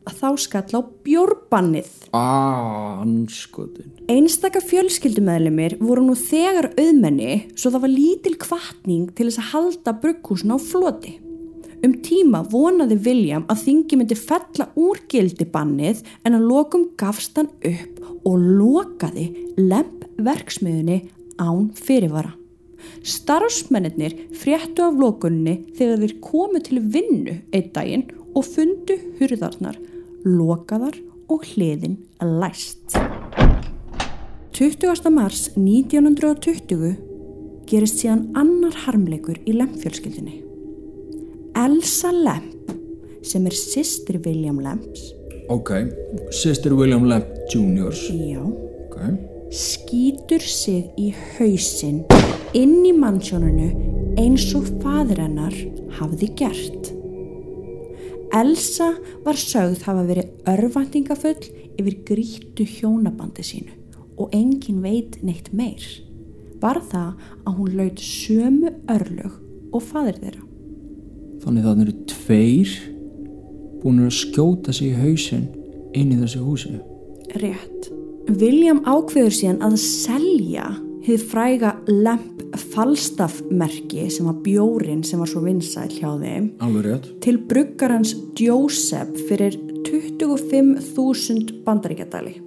Að 0.04 0.16
þá 0.20 0.30
skall 0.44 0.76
á 0.76 0.82
bjórbannið. 1.06 1.92
Ah, 2.12 3.02
anskotin. 3.04 3.92
Einstaka 4.12 4.60
fjölskyldumæðlimir 4.64 5.78
voru 5.80 6.04
nú 6.04 6.16
þegar 6.20 6.74
auðmenni 6.76 7.46
svo 7.56 7.72
það 7.72 7.86
var 7.86 7.94
lítil 7.94 8.34
kvartning 8.42 9.14
til 9.16 9.30
þess 9.30 9.40
að 9.40 9.52
halda 9.54 9.96
brugghúsin 10.04 10.52
á 10.52 10.60
floti. 10.60 11.18
Um 11.84 11.98
tíma 12.04 12.44
vonaði 12.48 12.96
William 13.04 13.44
að 13.52 13.66
þingi 13.66 13.98
myndi 14.00 14.16
fella 14.16 14.70
úr 14.80 15.02
gildi 15.12 15.48
bannið 15.52 16.04
en 16.24 16.38
að 16.38 16.46
lokum 16.52 16.86
gafst 17.00 17.36
hann 17.40 17.52
upp 17.68 18.00
og 18.24 18.40
lokaði 18.40 19.26
lemp 19.60 20.06
verksmiðunni 20.24 21.02
án 21.44 21.72
fyrirvara. 21.76 22.36
Starfsmennir 23.04 24.16
fréttu 24.40 24.84
af 24.86 24.96
lokunni 25.00 25.58
þegar 25.78 26.04
þeir 26.04 26.16
komu 26.24 26.62
til 26.64 26.80
vinnu 26.94 27.40
einn 27.52 27.72
daginn 27.76 28.06
og 28.34 28.48
fundu 28.48 28.98
hurðarnar, 29.20 29.76
lokaðar 30.26 30.98
og 31.32 31.44
hliðin 31.54 31.98
læst. 32.22 32.98
20. 34.54 35.10
mars 35.12 35.50
1920 35.58 36.94
gerist 37.68 38.04
síðan 38.04 38.28
annar 38.38 38.76
harmleikur 38.86 39.40
í 39.48 39.56
Lemp-fjölskyldinni. 39.58 40.40
Elsa 41.58 42.12
Lemp, 42.14 42.72
sem 43.26 43.46
er 43.50 43.58
systir 43.58 44.22
William 44.26 44.60
Lemps, 44.62 45.12
Ok, 45.52 45.74
sýstir 46.32 46.72
William 46.72 47.04
Lamp 47.04 47.28
Jr. 47.52 47.92
já, 47.92 48.40
Ok, 48.40 48.98
skýtur 49.52 50.40
sig 50.40 50.88
í 50.98 51.10
hausinn 51.36 52.06
inn 52.56 52.86
í 52.88 52.94
mannsjónunu 52.96 53.68
eins 54.18 54.48
og 54.56 54.70
fadir 54.80 55.20
hennar 55.20 55.54
hafði 56.00 56.30
gert. 56.40 56.93
Elsa 58.34 58.96
var 59.22 59.38
sögð 59.38 59.84
hafa 59.86 60.04
verið 60.08 60.50
örvæntingafull 60.50 61.44
yfir 61.78 61.98
grítu 62.08 62.66
hjónabandi 62.66 63.46
sínu 63.46 63.76
og 64.18 64.34
engin 64.34 64.82
veit 64.82 65.20
neitt 65.26 65.52
meir. 65.54 65.84
Bara 66.62 66.82
það 66.82 67.12
að 67.46 67.60
hún 67.60 67.76
laut 67.78 68.02
sömu 68.02 68.72
örlög 68.90 69.38
og 69.74 69.86
fadir 69.86 70.18
þeirra. 70.22 70.44
þannig 71.44 71.66
það 71.68 71.82
eru 71.84 71.94
tveir 72.08 72.74
búin 73.84 74.06
að 74.06 74.16
skjóta 74.16 74.74
sig 74.74 74.94
í 74.94 75.00
hausinn 75.02 75.48
inn 75.94 76.14
í 76.16 76.20
þessu 76.22 76.42
húsi. 76.46 76.78
Rétt. 77.42 77.90
William 78.32 78.80
ákveður 78.88 79.36
síðan 79.36 79.62
að 79.68 79.76
selja 79.84 80.70
hið 81.04 81.26
fræga 81.28 81.74
Lemp 81.90 82.42
Falstaff 82.72 83.42
merki 83.52 84.08
sem 84.14 84.28
var 84.30 84.38
bjórin 84.46 85.04
sem 85.06 85.20
var 85.20 85.30
svo 85.30 85.42
vinsæl 85.44 85.92
hjá 85.92 86.14
þeim 86.22 86.50
Alveg 86.64 87.10
til 87.24 87.40
bruggarans 87.50 88.14
Joseph 88.40 89.12
fyrir 89.28 89.58
25.000 89.84 91.64
bandaríkjadali. 91.66 92.38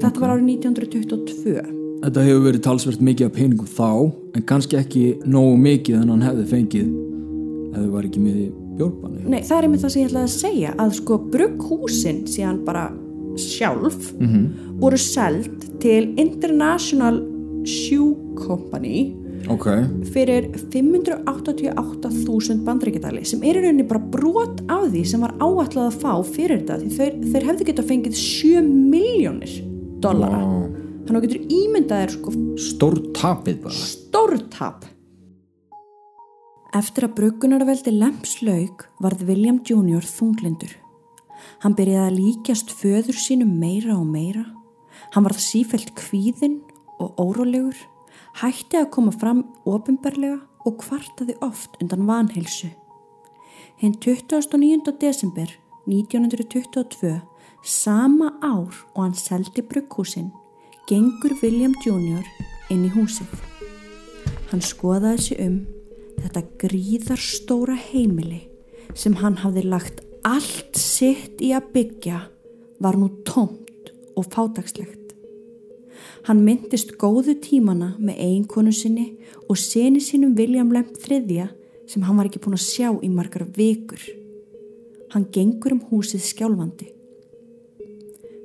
Þetta 0.00 0.22
var 0.22 0.32
árið 0.36 0.46
1922. 0.54 1.56
Þetta 2.00 2.24
hefur 2.24 2.46
verið 2.46 2.64
talsvert 2.64 3.02
mikið 3.04 3.26
af 3.26 3.34
peningum 3.36 3.68
þá 3.68 3.90
en 4.38 4.46
kannski 4.48 4.78
ekki 4.78 5.04
nógu 5.28 5.58
mikið 5.60 5.98
en 6.00 6.14
hann 6.14 6.24
hefði 6.24 6.46
fengið 6.54 6.86
ef 7.74 7.82
þau 7.82 7.90
var 7.92 8.06
ekki 8.08 8.22
með 8.22 8.38
í 8.38 8.46
bjórbanni. 8.78 9.26
Nei, 9.26 9.42
það 9.44 9.56
er 9.58 9.66
einmitt 9.66 9.84
það 9.84 9.92
sem 9.92 10.02
ég 10.02 10.08
ætlaði 10.12 10.30
að 10.30 10.38
segja 10.38 10.72
að 10.80 10.96
sko 11.00 11.20
brugghúsin 11.34 12.22
síðan 12.30 12.62
bara 12.64 12.86
sjálf 13.40 14.08
voru 14.80 14.98
seld 14.98 15.68
til 15.82 16.14
International 16.20 17.20
Shoe 17.68 18.36
Company 18.38 19.10
Ok, 19.50 19.66
fyrir 20.12 20.50
588.000 20.72 22.60
bandaríkjadali 22.66 23.24
sem 23.26 23.40
er 23.42 23.56
í 23.56 23.62
rauninni 23.64 23.86
bara 23.88 24.02
brot 24.12 24.60
af 24.68 24.90
því 24.92 25.02
sem 25.08 25.24
var 25.24 25.32
áætlað 25.40 25.88
að 25.88 25.98
fá 26.02 26.12
fyrir 26.28 26.60
þetta 26.60 26.78
því 26.82 26.90
þeir, 26.98 27.16
þeir 27.32 27.48
hefðu 27.48 27.68
getað 27.70 27.90
fengið 27.90 28.20
7 28.20 28.62
miljónir 28.92 29.56
dollara 30.04 30.42
Vá. 30.44 30.52
þannig 31.06 31.18
að 31.18 31.26
getur 31.26 31.56
ímyndaðir 31.56 32.14
sko 32.18 32.36
stór 32.68 33.00
tapið 33.16 33.62
bara. 33.64 33.82
stórtap 33.90 34.88
Eftir 36.70 37.08
að 37.08 37.16
bruggunarveldi 37.16 37.90
Lempslaug 37.96 38.84
varð 39.02 39.24
William 39.26 39.56
Jr. 39.66 40.04
þunglindur. 40.06 40.76
Hann 41.64 41.74
byrjaði 41.74 42.04
að 42.04 42.18
líkjast 42.20 42.70
föður 42.78 43.16
sínum 43.18 43.56
meira 43.58 43.96
og 43.96 44.04
meira. 44.06 44.44
Hann 45.10 45.26
varð 45.26 45.40
sífelt 45.42 45.90
kvíðinn 45.98 46.60
og 47.00 47.16
órólegur, 47.20 47.76
hætti 48.42 48.78
að 48.80 48.90
koma 48.94 49.12
fram 49.14 49.42
ofinberlega 49.68 50.40
og 50.68 50.76
kvartaði 50.82 51.36
oft 51.44 51.78
undan 51.80 52.06
vanheilsu. 52.08 52.68
Hinn 53.80 53.96
29. 53.96 54.92
desember 55.00 55.48
1922, 55.88 57.20
sama 57.64 58.34
ár 58.44 58.74
og 58.94 59.02
hann 59.02 59.16
seldi 59.16 59.64
brugghúsin, 59.64 60.30
gengur 60.88 61.32
William 61.42 61.74
Jr. 61.84 62.24
inn 62.70 62.84
í 62.84 62.92
húsið. 62.92 63.32
Hann 64.50 64.62
skoðaði 64.64 65.24
sig 65.24 65.42
um 65.46 65.58
þetta 66.20 66.44
gríðarstóra 66.60 67.78
heimili 67.88 68.44
sem 68.98 69.16
hann 69.22 69.38
hafði 69.40 69.64
lagt 69.70 70.04
allt 70.26 70.76
sitt 70.76 71.40
í 71.40 71.54
að 71.56 71.70
byggja 71.74 72.24
var 72.84 72.98
nú 73.00 73.08
tómt 73.24 73.92
og 74.18 74.28
fátagslegt. 74.32 74.99
Hann 76.28 76.42
myndist 76.44 76.96
góðu 77.00 77.34
tímana 77.40 77.94
með 77.98 78.18
eiginkonu 78.20 78.72
sinni 78.76 79.06
og 79.48 79.56
seni 79.58 80.02
sínum 80.04 80.34
William 80.36 80.72
Lemp 80.72 80.98
III 81.00 81.46
sem 81.88 82.04
hann 82.04 82.18
var 82.18 82.28
ekki 82.28 82.42
búin 82.44 82.58
að 82.58 82.66
sjá 82.66 82.90
í 82.92 83.08
margar 83.08 83.46
vikur. 83.56 84.02
Hann 85.14 85.30
gengur 85.32 85.74
um 85.74 85.84
húsið 85.90 86.22
skjálfandi. 86.28 86.90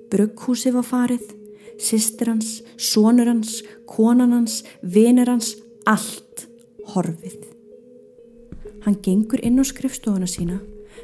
Brugghúsið 0.09 0.77
var 0.77 0.87
farið, 0.87 1.25
systir 1.81 2.31
hans, 2.31 2.61
sonur 2.79 3.27
hans, 3.29 3.59
konan 3.89 4.33
hans, 4.33 4.61
vinir 4.81 5.29
hans, 5.29 5.53
allt 5.85 6.47
horfið. 6.93 7.43
Hann 8.85 9.01
gengur 9.03 9.43
inn 9.43 9.59
á 9.59 9.65
skrifstofuna 9.67 10.29
sína 10.29 10.61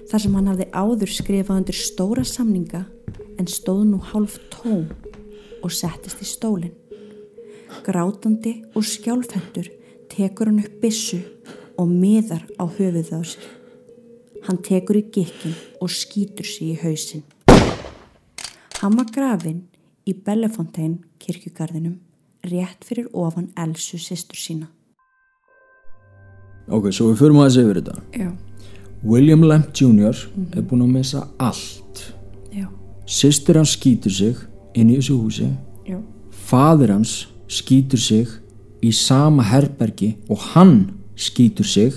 þar 0.10 0.24
sem 0.24 0.36
hann 0.38 0.50
hafði 0.50 0.68
áður 0.72 1.13
skrifað 1.13 1.62
undir 1.62 1.78
stóra 1.78 2.24
samninga 2.25 2.86
en 3.38 3.50
stóð 3.50 3.84
nú 3.90 4.00
hálf 4.12 4.40
tóm 4.54 4.86
og 5.62 5.72
settist 5.72 6.22
í 6.22 6.27
stólinn. 6.27 6.75
Grátandi 7.86 8.58
og 8.75 8.86
skjálfhendur 8.86 9.72
tekur 10.12 10.51
hann 10.51 10.62
upp 10.63 10.77
byssu 10.82 11.22
og 11.80 11.89
miðar 11.89 12.44
á 12.60 12.65
höfuð 12.68 13.13
á 13.15 13.22
sér. 13.24 13.48
Hann 14.46 14.62
tekur 14.65 14.98
í 15.00 15.06
gikkin 15.13 15.56
og 15.82 15.89
skýtur 15.94 16.46
sig 16.46 16.74
í 16.74 16.80
hausinn. 16.82 17.24
Hann 18.82 18.98
var 18.98 19.10
grafinn 19.13 19.68
í 20.10 20.13
Bellefontein 20.18 21.03
kirkjugarðinum 21.22 22.00
rétt 22.50 22.86
fyrir 22.86 23.10
ofan 23.13 23.51
Elsu 23.58 24.00
sýstur 24.01 24.39
sína. 24.39 24.70
Ok, 26.72 26.89
svo 26.94 27.12
við 27.12 27.20
förum 27.22 27.41
aðeins 27.41 27.60
yfir 27.62 27.82
þetta. 27.82 28.01
Já, 28.18 28.30
William 29.03 29.44
Lamp 29.46 29.74
Jr. 29.77 30.18
er 30.56 30.65
búin 30.65 30.86
að 30.86 30.94
missa 30.96 31.27
allt. 31.39 32.13
já, 32.53 32.68
Sistir 33.06 33.58
hans 33.58 33.75
skýtur 33.77 34.12
sig 34.12 34.38
inn 34.75 34.90
í 34.90 34.98
þessu 35.00 35.18
húsi. 35.22 35.50
já. 35.88 35.98
Fadir 36.32 36.92
hans 36.92 37.28
skýtur 37.48 38.00
sig 38.00 38.28
í 38.82 38.92
sama 38.94 39.44
herbergi 39.44 40.16
og 40.30 40.38
hann 40.54 40.92
skýtur 41.16 41.66
sig, 41.68 41.94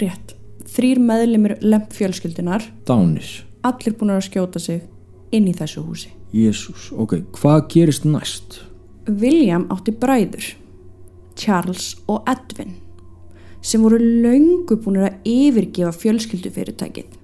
Rétt. 0.00 0.34
Þrýr 0.70 1.00
meðlimir 1.02 1.58
lemp 1.60 1.90
fjölskyldunar, 1.92 2.62
dánir. 2.86 3.26
allir 3.62 3.92
búin 3.98 4.14
að 4.14 4.22
skjóta 4.30 4.58
sig 4.62 4.82
inn 5.32 5.48
í 5.50 5.52
þessu 5.52 5.82
húsi. 5.84 6.08
Jésús, 6.32 6.92
ok, 6.96 7.18
hvað 7.36 7.66
gerist 7.68 8.04
næst? 8.06 8.60
William 9.08 9.66
átti 9.68 9.92
bræður, 9.92 10.54
Charles 11.36 11.96
og 12.08 12.22
Edwin, 12.30 12.76
sem 13.60 13.82
voru 13.82 13.98
löngu 13.98 14.78
búin 14.80 15.02
að 15.02 15.18
yfirgefa 15.26 15.92
fjölskyldufyrirtækið 15.92 17.18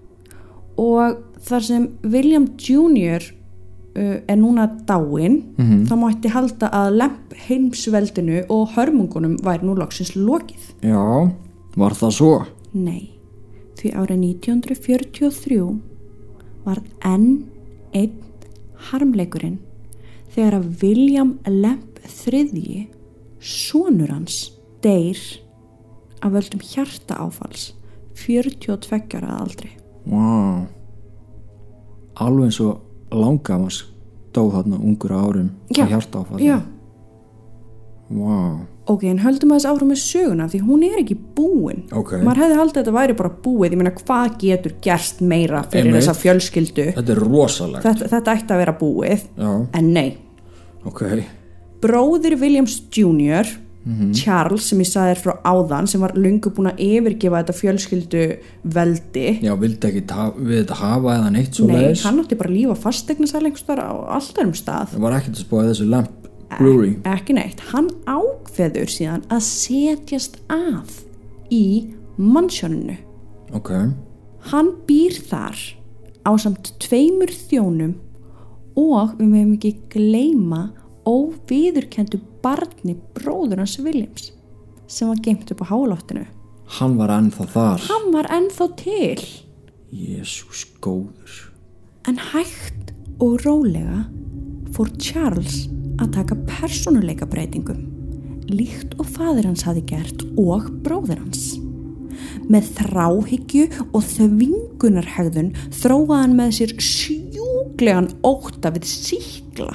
og 0.76 1.22
þar 1.46 1.62
sem 1.64 1.86
William 2.04 2.50
Jr. 2.60 3.22
Uh, 3.96 4.18
er 4.28 4.36
núna 4.36 4.66
dáinn, 4.84 5.38
þá 5.88 5.94
mætti 5.96 6.28
halda 6.28 6.68
að 6.68 6.98
lemp 7.00 7.36
heimsveldinu 7.46 8.42
og 8.52 8.74
hörmungunum 8.74 9.38
væri 9.40 9.64
nú 9.64 9.76
loksins 9.78 10.12
lokið. 10.18 10.66
Já, 10.84 11.32
var 11.80 11.96
það 11.96 12.12
svo? 12.18 12.34
Nei, 12.76 13.16
því 13.80 13.94
árið 13.96 14.26
1943 14.44 15.60
var 16.66 16.82
enn 17.08 17.46
einn 17.96 18.20
harmleikurinn 18.90 19.58
þegar 20.34 20.58
að 20.58 20.68
William 20.82 21.32
Lemp 21.48 22.00
þriðji, 22.04 22.86
sonur 23.40 24.12
hans, 24.12 24.50
deyr 24.84 25.20
af 26.20 26.34
völdum 26.34 26.62
hjartaáfalls 26.64 27.70
42 28.16 29.16
ára 29.16 29.36
að 29.36 29.40
aldri. 29.46 29.70
Vá, 30.06 30.66
alveg 32.22 32.50
eins 32.50 32.60
og 32.64 32.85
langamans 33.12 33.84
dó 34.34 34.48
þarna 34.52 34.78
ungur 34.82 35.12
árum 35.16 35.50
að 35.72 35.88
hjarta 35.92 36.22
áfalli. 36.24 36.48
Já. 36.50 36.58
Vá, 38.10 38.66
Ok, 38.86 39.02
en 39.10 39.18
höldum 39.18 39.50
að 39.50 39.56
þess 39.58 39.66
áfram 39.66 39.88
með 39.90 39.98
söguna 39.98 40.44
því 40.46 40.58
hún 40.62 40.82
er 40.86 41.00
ekki 41.00 41.16
búin. 41.34 41.80
Ok. 41.90 42.12
Maður 42.22 42.38
hefði 42.44 42.58
haldið 42.60 42.76
að 42.76 42.84
þetta 42.84 42.92
væri 42.94 43.16
bara 43.18 43.30
búið, 43.42 43.72
ég 43.74 43.80
meina 43.80 43.90
hvað 43.98 44.36
getur 44.38 44.74
gerst 44.84 45.20
meira 45.26 45.62
fyrir 45.66 45.88
Einmitt. 45.88 46.04
þessa 46.04 46.14
fjölskyldu. 46.20 46.84
þetta 46.94 47.12
er 47.16 47.20
rosalegt. 47.24 47.82
Þetta, 47.82 48.10
þetta 48.12 48.34
ætti 48.38 48.54
að 48.54 48.60
vera 48.62 48.74
búið, 48.78 49.24
Já, 49.42 49.50
en 49.80 49.90
nei. 49.92 50.16
ok. 50.86 51.02
bróðir 51.82 52.38
Williams 52.38 52.76
Jr. 52.94 53.50
Charles 54.18 54.64
sem 54.66 54.80
ég 54.82 54.88
sagði 54.90 55.12
þér 55.14 55.20
frá 55.22 55.32
áðan 55.46 55.86
sem 55.86 56.00
var 56.02 56.12
lungu 56.18 56.50
búin 56.50 56.66
að 56.72 56.80
yfirgefa 56.82 57.38
þetta 57.42 57.54
fjölskyldu 57.54 58.22
veldi 58.74 59.26
Já, 59.44 59.52
vildi 59.60 59.86
ekki 59.90 60.02
við 60.40 60.56
þetta 60.64 60.78
hafa 60.80 61.12
eða 61.20 61.28
neitt 61.36 61.54
svo 61.54 61.68
nei, 61.70 61.76
leiðis? 61.76 62.02
hann 62.08 62.18
átti 62.22 62.38
bara 62.40 62.50
að 62.50 62.56
lífa 62.56 62.76
fastegnisal 62.82 63.44
einhverstaðar 63.44 63.84
á 63.86 63.94
alltaf 64.18 64.42
um 64.42 64.54
stað. 64.58 64.90
Það 64.96 65.04
var 65.06 65.16
ekkert 65.20 65.36
að 65.38 65.44
spáða 65.44 65.68
þessu 65.70 65.86
lamp 65.92 66.26
brewery. 66.58 66.90
ekki 67.06 67.36
neitt, 67.38 67.62
hann 67.70 67.90
ákveður 68.10 68.90
síðan 68.90 69.22
að 69.30 69.44
setjast 69.46 70.40
að 70.50 70.98
í 71.54 71.64
mannsjóninu 72.18 72.96
Ok, 73.54 73.70
hann 74.50 74.72
býr 74.88 75.14
þar 75.30 75.62
á 76.26 76.30
samt 76.42 76.72
tveimur 76.82 77.30
þjónum 77.30 77.94
og 78.76 79.14
við 79.20 79.30
meðum 79.30 79.52
ekki 79.56 79.76
gleyma 79.94 80.64
óviðurkendu 81.06 82.18
barni 82.46 82.96
bróður 83.18 83.64
hans 83.64 83.76
Williams 83.82 84.30
sem 84.86 85.10
var 85.10 85.18
geimt 85.26 85.50
upp 85.50 85.66
á 85.66 85.70
háloftinu 85.72 86.24
hann 86.78 86.96
var 86.98 87.12
ennþá 87.18 87.46
þar. 87.52 87.84
hann 87.90 88.08
var 88.14 88.30
ennþá 88.38 88.70
til 88.78 89.26
Jésús 89.92 90.64
góður. 90.82 91.50
en 92.08 92.18
hægt 92.32 92.92
og 93.22 93.40
rólega 93.46 94.04
fór 94.76 94.90
Charles 95.00 95.66
að 96.02 96.12
taka 96.18 96.36
persónuleika 96.48 97.26
breytingum 97.28 97.84
líkt 98.50 98.94
og 99.00 99.08
fadir 99.10 99.46
hans 99.48 99.64
hafi 99.66 99.82
gert 99.88 100.22
og 100.38 100.68
bróður 100.84 101.22
hans 101.24 101.56
með 102.50 102.68
þráhyggju 102.76 103.64
og 103.90 104.04
þvingunarhegðun 104.06 105.50
þróaði 105.74 106.20
hann 106.20 106.36
með 106.38 106.52
sér 106.60 106.74
sjúglegan 106.82 108.10
ótta 108.26 108.70
við 108.76 108.86
síkla 108.90 109.72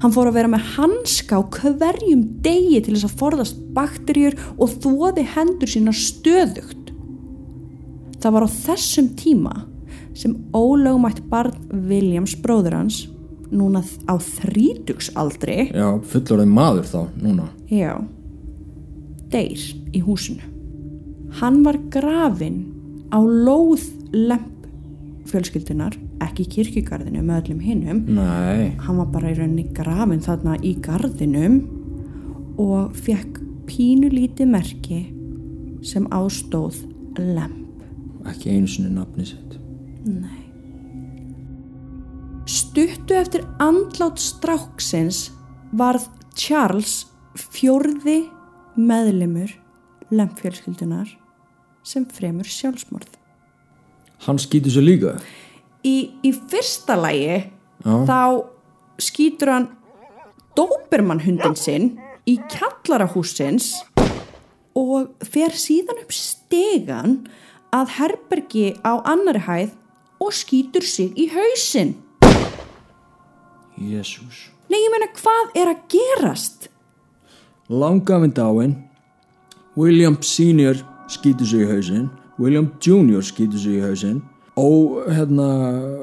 hann 0.00 0.14
fór 0.14 0.30
að 0.30 0.38
vera 0.38 0.52
með 0.52 0.68
hanska 0.76 1.40
á 1.40 1.42
hverjum 1.56 2.22
degi 2.44 2.80
til 2.84 2.96
þess 2.96 3.08
að 3.10 3.18
forðast 3.20 3.62
bakterjur 3.76 4.38
og 4.56 4.76
þóði 4.80 5.26
hendur 5.34 5.70
sína 5.70 5.94
stöðugt 5.96 6.92
það 8.20 8.36
var 8.36 8.46
á 8.46 8.50
þessum 8.52 9.12
tíma 9.20 9.54
sem 10.16 10.34
ólögumætt 10.52 11.22
barn 11.30 11.56
Williams 11.88 12.34
bróður 12.40 12.76
hans 12.80 13.04
núna 13.50 13.82
á 14.06 14.14
þrítugsaldri 14.18 15.70
Já, 15.74 15.88
fullorðið 16.12 16.52
maður 16.54 16.88
þá, 16.90 17.00
núna. 17.18 17.48
Já, 17.70 17.94
deyr 19.32 19.64
í 19.94 20.02
húsinu. 20.04 20.46
Hann 21.40 21.62
var 21.66 21.78
grafinn 21.92 22.62
á 23.10 23.18
lóð 23.18 23.88
lemp 24.14 24.46
fjölskyldunar, 25.30 25.94
ekki 26.24 26.44
í 26.44 26.50
kirkjugarðinu 26.54 27.22
með 27.24 27.42
öllum 27.42 27.60
hinnum. 27.64 28.00
Hann 28.84 29.00
var 29.00 29.08
bara 29.14 29.32
í 29.32 29.38
rauninni 29.38 29.68
grafinn 29.76 30.22
þarna 30.24 30.56
í 30.62 30.74
garðinum 30.84 31.60
og 32.60 32.96
fekk 32.98 33.40
pínulítið 33.70 34.50
merki 34.50 35.00
sem 35.86 36.06
ástóð 36.12 36.82
lemp. 37.18 37.56
ekki 38.28 38.52
einu 38.52 38.68
sinni 38.68 38.90
nafni 38.92 39.24
sitt. 39.24 39.56
Nei. 40.04 40.40
Stuttu 42.50 43.14
eftir 43.16 43.46
andlát 43.62 44.20
stráksins 44.20 45.30
varð 45.72 46.08
Charles 46.36 47.06
fjórði 47.36 48.24
meðlimur 48.76 49.52
lempfjölskyldunar 50.10 51.08
sem 51.86 52.04
fremur 52.04 52.48
sjálfsmorð. 52.48 53.16
Hann 54.26 54.38
skýtur 54.38 54.74
sér 54.74 54.84
líka. 54.84 55.14
Í, 55.86 55.96
í 56.20 56.30
fyrsta 56.34 56.96
lægi 57.00 57.40
þá 57.80 58.44
skýtur 59.00 59.52
hann 59.54 59.68
Dobermann 60.58 61.22
hundin 61.24 61.56
sinn 61.56 61.94
í 62.28 62.36
kjallarahúsins 62.52 63.72
og 64.76 65.14
fer 65.24 65.54
síðan 65.56 66.02
upp 66.02 66.12
stegan 66.12 67.14
að 67.72 67.94
herbergi 67.96 68.66
á 68.84 69.00
annari 69.08 69.44
hæð 69.46 69.72
og 70.20 70.34
skýtur 70.36 70.84
sig 70.84 71.14
í 71.16 71.30
hausinn. 71.32 71.94
Jésús. 73.80 74.50
Nei, 74.68 74.78
ég 74.82 74.92
meina, 74.92 75.08
hvað 75.16 75.54
er 75.56 75.70
að 75.72 75.80
gerast? 75.94 76.68
Langafinn 77.70 78.34
dáinn, 78.36 78.74
William 79.78 80.18
Senior 80.20 80.82
skýtur 81.08 81.48
sig 81.48 81.64
í 81.64 81.70
hausinn, 81.70 82.10
William 82.36 82.68
Junior 82.82 83.24
skýtur 83.24 83.62
sig 83.62 83.78
í 83.78 83.84
hausinn 83.86 84.20
og 84.60 85.06
hérna 85.08 85.48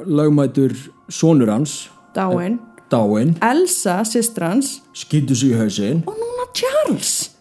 lagmætur 0.06 0.74
sonur 1.10 1.50
hans, 1.52 1.90
Dáin. 2.16 2.58
dáinn, 2.92 3.36
Elsa, 3.44 4.04
systrans 4.04 4.82
skýtur 4.94 5.36
sig 5.36 5.52
í 5.54 5.58
hausinn. 5.60 6.04
og 6.08 6.14
núna 6.18 6.46
Charles 6.56 7.32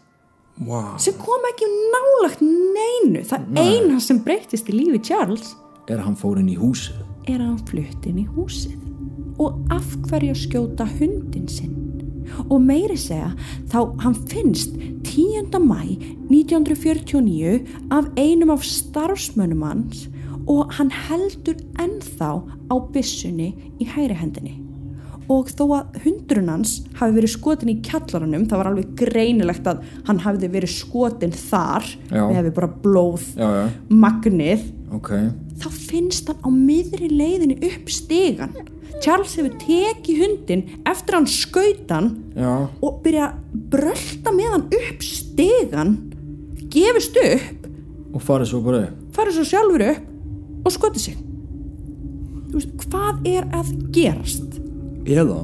Wow. 0.67 0.97
sem 0.99 1.15
kom 1.21 1.43
ekki 1.53 1.67
nálagt 1.93 2.41
neinu. 2.41 3.21
Það 3.29 3.59
eina 3.61 4.01
sem 4.01 4.19
breytist 4.25 4.69
í 4.69 4.73
lífi 4.73 5.03
Charles 5.05 5.55
Er 5.89 5.99
hann 6.03 6.17
fór 6.17 6.39
inn 6.41 6.49
í 6.49 6.57
húsið? 6.57 6.97
er 7.29 7.39
að 7.41 7.47
hann 7.47 7.67
flutt 7.69 8.07
inn 8.07 8.19
í 8.19 8.27
húsið. 8.27 8.77
Og 9.39 9.59
af 9.71 9.85
hverju 10.09 10.31
að 10.33 10.41
skjóta 10.47 10.87
hundin 10.99 11.47
sinn? 11.49 11.75
Og 12.51 12.61
meiri 12.61 12.97
segja 12.97 13.35
þá 13.69 14.01
hann 14.01 14.15
finnst 14.31 14.73
10. 15.05 15.53
mæ 15.61 15.99
1949 16.31 17.61
af 17.91 18.05
einum 18.17 18.51
af 18.51 18.65
starfsmönnum 18.65 19.63
hans 19.63 20.09
og 20.47 20.71
hann 20.79 20.91
heldur 20.95 21.59
ennþá 21.83 22.31
á 22.71 22.75
byssunni 22.95 23.49
í 23.83 23.89
hægri 23.91 24.15
hendinni. 24.21 24.55
Og 25.27 25.49
þó 25.51 25.65
að 25.81 25.97
hundurinn 26.05 26.49
hans 26.53 26.77
hafi 27.01 27.17
verið 27.17 27.33
skotin 27.33 27.73
í 27.73 27.81
kjallaranum, 27.83 28.45
það 28.47 28.61
var 28.61 28.69
alveg 28.71 28.93
greinilegt 29.01 29.67
að 29.67 29.81
hann 30.07 30.21
hafi 30.23 30.51
verið 30.53 30.71
skotin 30.71 31.35
þar, 31.35 31.89
Já. 32.13 32.23
með 32.31 32.53
bara 32.55 32.69
blóð, 32.85 33.25
Já, 33.35 33.49
já. 33.57 33.65
magnið, 33.91 34.63
Ok. 34.95 35.11
þá 35.59 35.67
finnst 35.75 36.29
hann 36.31 36.39
á 36.47 36.49
miðri 36.55 37.11
leiðinni 37.11 37.59
upp 37.67 37.91
stegan. 37.91 38.55
Charles 39.03 39.35
hefur 39.37 39.53
tekið 39.61 40.21
hundin 40.23 40.63
eftir 40.87 41.15
hann 41.19 41.27
skautan 41.27 42.07
og 42.81 43.03
byrja 43.03 43.27
að 43.33 43.67
brölda 43.75 44.33
með 44.33 44.53
hann 44.55 44.69
upp 44.79 45.03
stegan, 45.03 45.97
gefist 46.71 47.17
upp, 47.19 47.67
Og 48.15 48.23
farið 48.23 48.47
svo 48.49 48.63
bara 48.65 48.87
farið 49.13 49.35
svo 49.37 49.45
sjálfur 49.45 49.83
upp 49.91 50.05
og 50.67 50.75
skoti 50.75 51.03
sig. 51.03 51.17
Þú 52.51 52.59
veist, 52.59 52.73
hvað 52.87 53.27
er 53.31 53.47
að 53.55 53.73
gerast? 53.95 54.57
Eða 55.07 55.41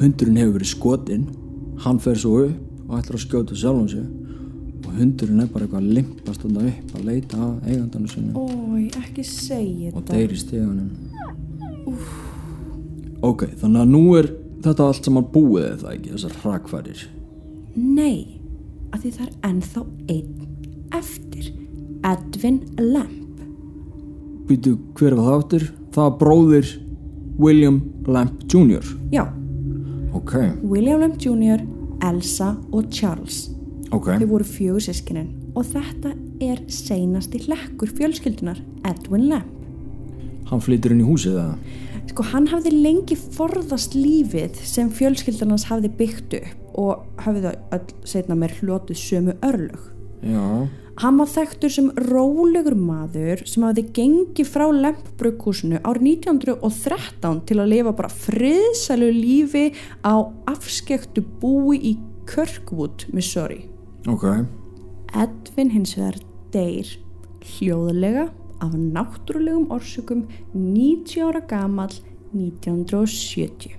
hundurinn 0.00 0.38
hefur 0.40 0.56
verið 0.58 0.70
skotinn, 0.72 1.26
hann 1.84 1.98
fer 2.02 2.18
svo 2.18 2.40
upp 2.48 2.88
og 2.88 2.96
ætlar 2.98 3.18
að 3.18 3.24
skjóta 3.26 3.58
sjálfum 3.58 3.88
sig 3.92 4.06
og 4.88 4.94
hundurinn 4.96 5.42
er 5.44 5.48
bara 5.52 5.66
eitthvað 5.66 5.82
að 5.84 5.94
limpast 5.98 6.42
þarna 6.44 6.62
upp 6.70 6.94
að 6.96 7.04
leita 7.10 7.38
að 7.44 7.68
eigandanu 7.68 8.08
sinni 8.08 8.32
Ói, 8.38 8.84
ekki 9.02 9.24
segja 9.28 9.90
og 9.92 9.98
þetta. 10.00 10.14
deyri 10.16 10.38
stegunum. 10.40 10.90
Ok, 13.28 13.44
þannig 13.60 13.82
að 13.82 13.92
nú 13.92 14.02
er 14.18 14.28
þetta 14.64 14.86
allt 14.88 15.06
saman 15.08 15.26
búið 15.34 15.66
eða 15.74 15.92
ekki, 15.96 16.12
þessar 16.14 16.36
hrakfærir. 16.42 17.04
Nei, 17.76 18.40
að 18.94 19.04
því 19.04 19.12
það 19.18 19.26
er 19.28 19.34
ennþá 19.50 19.84
einn 20.14 20.30
eftir 20.98 21.50
Edwin 22.08 22.60
Lamp 22.80 23.17
Býtu 24.48 24.76
hver 24.96 25.16
var 25.18 25.26
það 25.26 25.38
áttur? 25.38 25.66
Það 25.92 26.04
var 26.04 26.16
bróðir 26.22 26.70
William 27.38 27.82
Lamp 28.08 28.46
Jr. 28.48 28.84
já, 29.12 29.26
Ok, 30.16 30.32
William 30.64 31.00
Lamp 31.00 31.20
Jr. 31.20 31.60
Elsa 32.08 32.56
og 32.72 32.88
Charles 32.90 33.50
ok, 33.92 34.14
þau 34.18 34.30
voru 34.30 34.46
fjögur 34.46 34.82
sískinin 34.82 35.28
og 35.54 35.66
þetta 35.68 36.14
er 36.44 36.62
seinasti 36.72 37.44
hlekkur 37.44 37.92
fjölskyldunar 37.98 38.58
Edwin 38.88 39.28
Lamp 39.28 39.54
hann 40.48 40.64
flytur 40.64 40.94
inn 40.94 41.02
í 41.04 41.08
húsið 41.08 41.36
það. 41.38 41.52
Sko 42.08 42.24
hann 42.30 42.48
hafði 42.48 42.72
lengi 42.72 43.18
forðast 43.18 43.96
lífið 43.98 44.56
sem 44.64 44.88
fjölskyldan 44.94 45.52
hans 45.52 45.66
hafði 45.68 45.92
byggt 45.98 46.38
upp 46.40 46.78
og 46.80 47.04
hafði 47.20 47.44
það 47.44 47.76
öll 47.76 48.08
setna 48.08 48.38
mér 48.38 48.54
hlotið 48.60 49.00
sömu 49.02 49.34
örlög. 49.44 49.82
Já, 50.22 50.66
Hann 50.98 51.14
var 51.20 51.28
þekktur 51.30 51.70
sem 51.70 51.88
rólegur 52.08 52.74
maður 52.74 53.44
sem 53.46 53.62
hafði 53.62 53.84
gengið 53.94 54.48
frá 54.50 54.64
Lempbrukúsinu 54.74 55.78
árið 55.86 56.08
1913 56.26 57.44
til 57.46 57.58
að 57.62 57.70
lifa 57.70 57.92
bara 58.00 58.10
friðsælu 58.10 59.10
lífi 59.14 59.62
á 60.02 60.26
afskektu 60.50 61.22
búi 61.38 61.78
í 61.78 61.92
Kirkwood, 62.26 63.06
Missouri. 63.14 63.68
ok, 64.10 64.26
Edvin 65.14 65.70
hins 65.70 65.94
vegar 65.96 66.18
deyr 66.52 66.90
hljóðlega 67.46 68.26
af 68.58 68.74
náttúrulegum 68.74 69.70
orsökum 69.70 70.26
90 70.52 71.22
ára 71.28 71.44
gamall 71.46 71.94
1970 72.34 73.76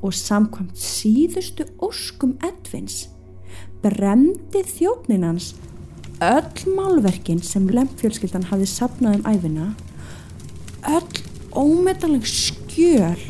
og 0.00 0.12
samkvæmt 0.16 0.80
síðustu 0.80 1.68
óskum 1.84 2.38
Edvins 2.40 3.10
bremdi 3.86 4.62
þjófnin 4.66 5.24
hans 5.26 5.52
öll 6.24 6.74
málverkin 6.74 7.42
sem 7.44 7.68
lempfjölskyldan 7.68 8.48
hafði 8.50 8.68
sapnað 8.70 9.18
um 9.18 9.26
æfina 9.30 9.66
öll 10.96 11.22
ómetaleg 11.56 12.24
skjöl 12.28 13.20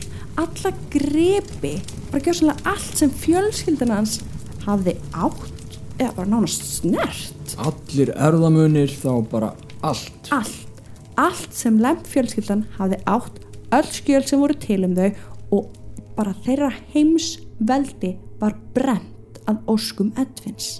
alla 0.40 0.72
grepi 0.92 1.74
bara 2.12 2.22
gjörsanlega 2.22 2.72
allt 2.72 3.00
sem 3.00 3.12
fjölskyldan 3.24 3.94
hans 3.94 4.20
hafði 4.66 4.96
átt 5.12 5.76
eða 5.96 6.12
bara 6.18 6.28
nánast 6.28 6.66
snert. 6.68 7.56
Allir 7.56 8.12
erðamunir 8.12 8.92
þá 8.92 9.10
bara 9.30 9.52
allt. 9.86 10.30
allt, 10.30 10.84
allt 11.16 11.56
sem 11.56 11.80
lempfjölskyldan 11.80 12.66
hafði 12.76 13.00
átt 13.08 13.42
öll 13.76 13.90
skjöl 13.90 14.22
sem 14.28 14.42
voru 14.42 14.56
til 14.60 14.84
um 14.86 14.94
þau 14.96 15.10
og 15.56 15.76
bara 16.16 16.36
þeirra 16.46 16.70
heims 16.94 17.36
veldi 17.58 18.16
var 18.40 18.56
brent 18.76 19.15
að 19.50 19.62
óskum 19.72 20.12
Edvins 20.20 20.76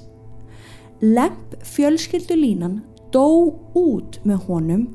Lemp 1.03 1.57
fjölskyldulínan 1.75 2.81
dó 3.13 3.53
út 3.77 4.17
með 4.25 4.47
honum 4.49 4.87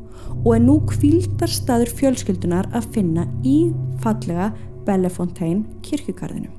og 0.42 0.56
er 0.56 0.64
nú 0.64 0.80
kvíldarstaður 0.90 1.92
fjölskyldunar 2.00 2.70
að 2.78 2.90
finna 2.96 3.28
í 3.46 3.72
fallega 4.02 4.50
Bellefontaine 4.88 5.62
kirkjugarðinu. 5.86 6.50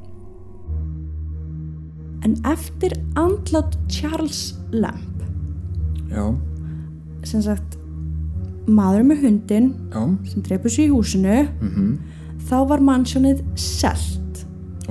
En 2.22 2.36
eftir 2.46 2.94
andlátt 3.18 3.74
Charles 3.90 4.54
Lamp, 4.70 5.24
Já, 6.12 6.28
sem 7.26 7.42
sagt 7.42 7.78
maður 8.68 9.08
með 9.08 9.24
hundin 9.26 9.72
já, 9.90 10.02
sem 10.30 10.44
dreipur 10.46 10.70
sig 10.70 10.86
í 10.86 10.92
húsinu, 10.92 11.40
þá 12.46 12.58
var 12.70 12.84
mannsjónið 12.84 13.42
selt. 13.58 14.21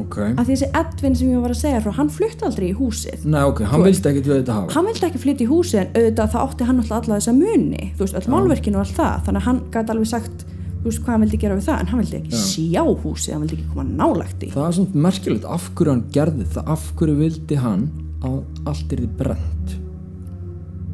Ok. 0.01 0.17
Af 0.35 0.45
því 0.47 0.55
þessi 0.55 0.69
Edvin 0.81 1.15
sem 1.19 1.31
ég 1.31 1.43
var 1.43 1.53
að 1.53 1.59
segja 1.61 1.81
frá, 1.85 1.91
hann 1.97 2.09
flutti 2.13 2.47
aldrei 2.47 2.67
í 2.69 2.73
húsið. 2.77 3.25
Nei, 3.25 3.41
ok, 3.47 3.61
hann 3.71 3.85
vildi 3.85 4.11
ekkert 4.11 4.29
við 4.31 4.37
þetta 4.41 4.57
hafa. 4.57 4.73
hann 4.75 4.89
vildi 4.89 5.07
ekki 5.09 5.21
flytja 5.25 5.45
í 5.45 5.49
húsið 5.51 5.81
en 5.83 5.93
auðvitað 5.97 6.33
þá 6.33 6.39
átti 6.45 6.67
hann 6.69 6.81
alltaf 6.83 6.97
alla 7.01 7.19
þessa 7.19 7.35
muni. 7.37 7.91
Þú 7.97 8.05
veist, 8.07 8.17
öll 8.21 8.33
málverkinu 8.35 8.79
og 8.79 8.83
allt 8.85 8.97
það. 8.99 9.21
Þannig 9.27 9.41
að 9.41 9.47
hann 9.49 9.61
gæti 9.75 9.95
alveg 9.95 10.11
sagt, 10.11 10.45
þú 10.81 10.89
veist, 10.89 11.01
hvað 11.05 11.13
hann 11.15 11.25
vildi 11.25 11.41
gera 11.45 11.57
við 11.59 11.67
það 11.69 11.81
en 11.85 11.91
hann 11.91 12.01
vildi 12.03 12.19
ekki 12.21 12.41
sjá 12.41 12.83
húsið, 13.03 13.33
hann 13.35 13.43
vildi 13.45 13.57
ekki 13.59 13.69
koma 13.73 13.85
nálægt 13.89 14.45
í 14.47 14.51
Það 14.55 14.67
er 14.67 14.77
svona 14.79 15.03
merkilegt 15.07 15.45
af 15.57 15.67
hverju 15.77 15.93
hann 15.95 16.05
gerði 16.15 16.47
það, 16.55 16.71
af 16.75 16.87
hverju 16.99 17.17
vildi 17.21 17.59
hann 17.61 17.83
að 18.21 18.39
allt 18.71 18.93
er 18.95 19.03
þið 19.05 19.17
brent. 19.21 19.75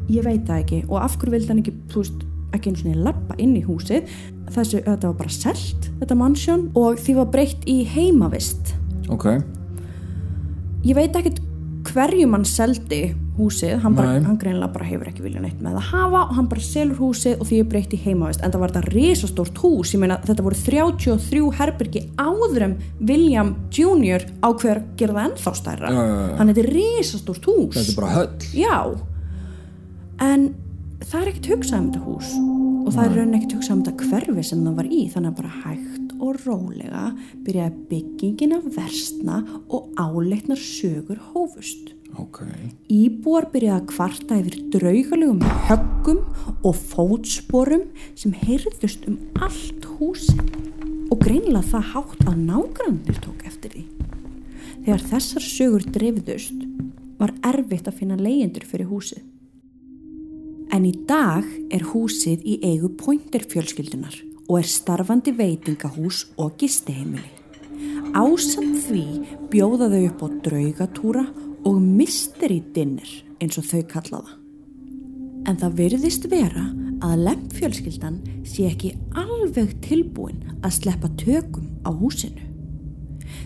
ég 0.08 0.24
veit 0.24 0.44
það 0.48 0.62
ekki. 0.62 0.82
Og 0.88 0.98
af 1.02 1.16
hverju 1.20 1.34
vildi 1.36 1.52
hann 1.52 1.62
ekki, 1.62 1.74
þú 1.92 2.02
veist 2.04 2.26
ekki 2.56 2.70
einu 2.72 2.80
svona 2.80 3.02
lappa 3.08 3.36
inn 3.44 3.56
í 3.58 3.62
húsið? 3.66 4.08
Þessu, 4.48 4.78
þetta 4.86 5.10
var 5.10 5.16
bara 5.18 5.32
selt, 5.34 5.88
þetta 6.00 6.16
mannsjón 6.16 6.62
og 6.80 7.00
því 7.04 7.16
var 7.18 7.26
breytt 7.34 7.66
í 7.68 7.82
heimavist 7.92 8.72
Ok, 9.14 9.30
ég 10.84 10.98
veit 10.98 11.16
ekkert 11.16 11.40
hverjum 11.88 12.34
hann 12.36 12.44
seldi 12.48 13.02
húsið, 13.38 13.76
hann, 13.84 13.94
bara, 13.94 14.16
Nei. 14.16 14.26
hann 14.26 14.38
greinlega 14.40 14.72
bara 14.74 14.86
hefur 14.88 15.08
ekki 15.10 15.22
vilja 15.22 15.40
neitt 15.42 15.60
með 15.62 15.76
það 15.78 15.90
hafa 15.92 16.22
og 16.24 16.32
hann 16.38 16.48
bara 16.50 16.64
selur 16.64 16.98
húsið 16.98 17.36
og 17.38 17.48
því 17.48 17.60
er 17.62 17.68
breytt 17.70 17.94
í 17.94 18.00
heimavist 18.02 18.42
en 18.42 18.54
það 18.54 18.64
var 18.64 18.74
þetta 18.74 18.94
risastórt 18.94 19.60
hús. 19.62 19.92
Ég 19.94 20.02
meina 20.02 20.18
þetta 20.26 20.46
voru 20.46 20.58
33 20.58 21.44
herbergi 21.60 22.02
áður 22.18 22.66
en 22.66 22.76
William 22.98 23.54
ákveður 23.70 24.80
að 24.82 24.90
gera 24.98 25.16
það 25.18 25.28
ennþá 25.28 25.54
stærra. 25.60 25.92
Já, 25.92 26.00
já, 26.00 26.16
já. 26.18 26.34
hann 26.40 26.52
þetta 26.52 26.64
er 26.64 26.70
risastórt 26.74 27.48
hús. 27.52 27.78
Þetta 27.78 27.94
er 27.94 28.00
bara 28.00 28.12
höll. 28.16 28.50
já. 28.58 28.76
En 30.28 30.50
það 31.04 31.20
er 31.20 31.32
ekkert 31.32 31.50
hugsað 31.54 31.78
um 31.78 31.88
þetta 31.92 32.04
hús. 32.08 32.34
Og 32.88 32.92
það 32.96 33.04
er 33.04 33.16
raunin 33.20 33.38
ekkert 33.38 33.58
hugsað 33.58 33.76
um 33.76 33.86
þetta 33.86 34.10
hverfi 34.10 34.48
sem 34.50 34.66
það 34.66 34.78
var 34.82 34.90
í 34.90 35.02
þannig 35.14 35.30
að 35.30 35.42
bara 35.42 35.56
hægt 35.62 36.07
og 36.18 36.40
rólega 36.44 37.10
byrjaði 37.46 37.84
byggingin 37.90 38.56
að 38.58 38.72
versna 38.76 39.42
og 39.68 39.92
áleitnar 39.98 40.60
sögur 40.60 41.22
hófust 41.32 41.94
Ok, 42.16 42.40
Íbúar 42.88 43.50
byrjaði 43.52 43.82
að 43.82 43.88
kvarta 43.92 44.38
yfir 44.40 44.56
draugalegum 44.72 45.42
höggum 45.68 46.22
og 46.66 46.74
fótsporum 46.74 47.84
sem 48.18 48.32
heyrðust 48.32 49.04
um 49.10 49.18
allt 49.44 49.84
húsi 49.98 50.34
og 51.12 51.20
greinilega 51.20 51.68
það 51.68 51.90
hátt 51.92 52.24
að 52.26 52.40
nágrannir 52.48 53.20
tók 53.24 53.44
eftir 53.48 53.74
því. 53.74 53.84
Þegar 54.86 55.04
þessar 55.12 55.46
sögur 55.46 55.86
dreifðust 55.94 56.64
var 57.20 57.34
erfitt 57.52 57.90
að 57.90 58.00
finna 58.00 58.18
leyendur 58.18 58.64
fyrir 58.68 58.88
húsið. 58.88 59.22
En 60.72 60.84
í 60.88 60.94
dag 61.08 61.44
er 61.72 61.86
húsið 61.92 62.44
í 62.44 62.58
eigu 62.64 62.90
pointer 62.96 63.44
fjölskyldunar 63.52 64.16
og 64.48 64.62
er 64.62 64.68
starfandi 64.68 65.34
veitingahús 65.36 66.24
og 66.40 66.56
gistiheimili. 66.60 67.28
Ásamt 68.16 68.80
því 68.88 69.04
bjóða 69.52 69.90
þau 69.92 70.02
upp 70.08 70.24
á 70.24 70.28
draugatúra 70.48 71.24
og 71.68 71.80
mystery 71.84 72.62
dinner 72.74 73.08
eins 73.42 73.60
og 73.60 73.68
þau 73.68 73.82
kalla 73.92 74.22
það. 74.24 74.34
En 75.48 75.60
það 75.60 75.76
virðist 75.78 76.26
vera 76.32 76.64
að 77.04 77.24
lempfjölskyldan 77.28 78.18
sé 78.48 78.66
ekki 78.72 78.94
alveg 79.16 79.76
tilbúin 79.84 80.40
að 80.64 80.78
sleppa 80.80 81.12
tökum 81.20 81.68
á 81.84 81.92
húsinu. 81.92 82.42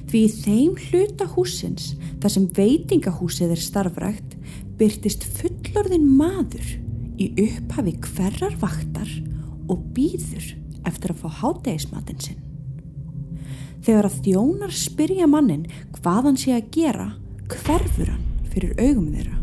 Því 0.08 0.22
í 0.22 0.32
þeim 0.32 0.78
hluta 0.88 1.26
húsins 1.34 1.92
þar 2.22 2.34
sem 2.36 2.48
veitingahúsið 2.56 3.54
er 3.54 3.62
starfrækt 3.66 4.38
byrtist 4.78 5.26
fullorðin 5.38 6.08
maður 6.16 6.74
í 7.20 7.28
upphafi 7.44 7.98
hverrar 8.06 8.56
vaktar 8.62 9.10
og 9.70 9.82
býður 9.96 10.61
eftir 10.88 11.12
að 11.12 11.22
fá 11.22 11.42
hátegismatinn 11.42 12.22
sinn. 12.22 12.40
Þegar 13.82 14.08
að 14.08 14.18
þjónar 14.26 14.74
spyrja 14.76 15.26
mannin 15.30 15.66
hvað 15.98 16.28
hann 16.28 16.38
sé 16.38 16.54
að 16.54 16.68
gera, 16.74 17.08
hverfur 17.50 18.12
hann 18.12 18.26
fyrir 18.52 18.74
augum 18.78 19.08
þeirra. 19.14 19.38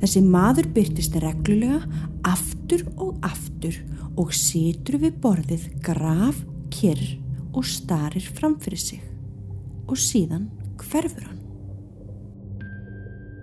Þessi 0.00 0.22
maður 0.24 0.70
byrtist 0.74 1.18
reglulega 1.20 1.82
aftur 2.26 2.86
og 2.96 3.18
aftur 3.26 3.76
og 4.18 4.32
situr 4.34 4.98
við 5.02 5.18
borðið 5.22 5.68
graf, 5.84 6.40
kyrr 6.72 7.04
og 7.52 7.66
starir 7.66 8.24
framfyrir 8.38 8.80
sig 8.80 9.04
og 9.90 9.98
síðan 9.98 10.48
hverfur 10.80 11.26
hann. 11.26 11.40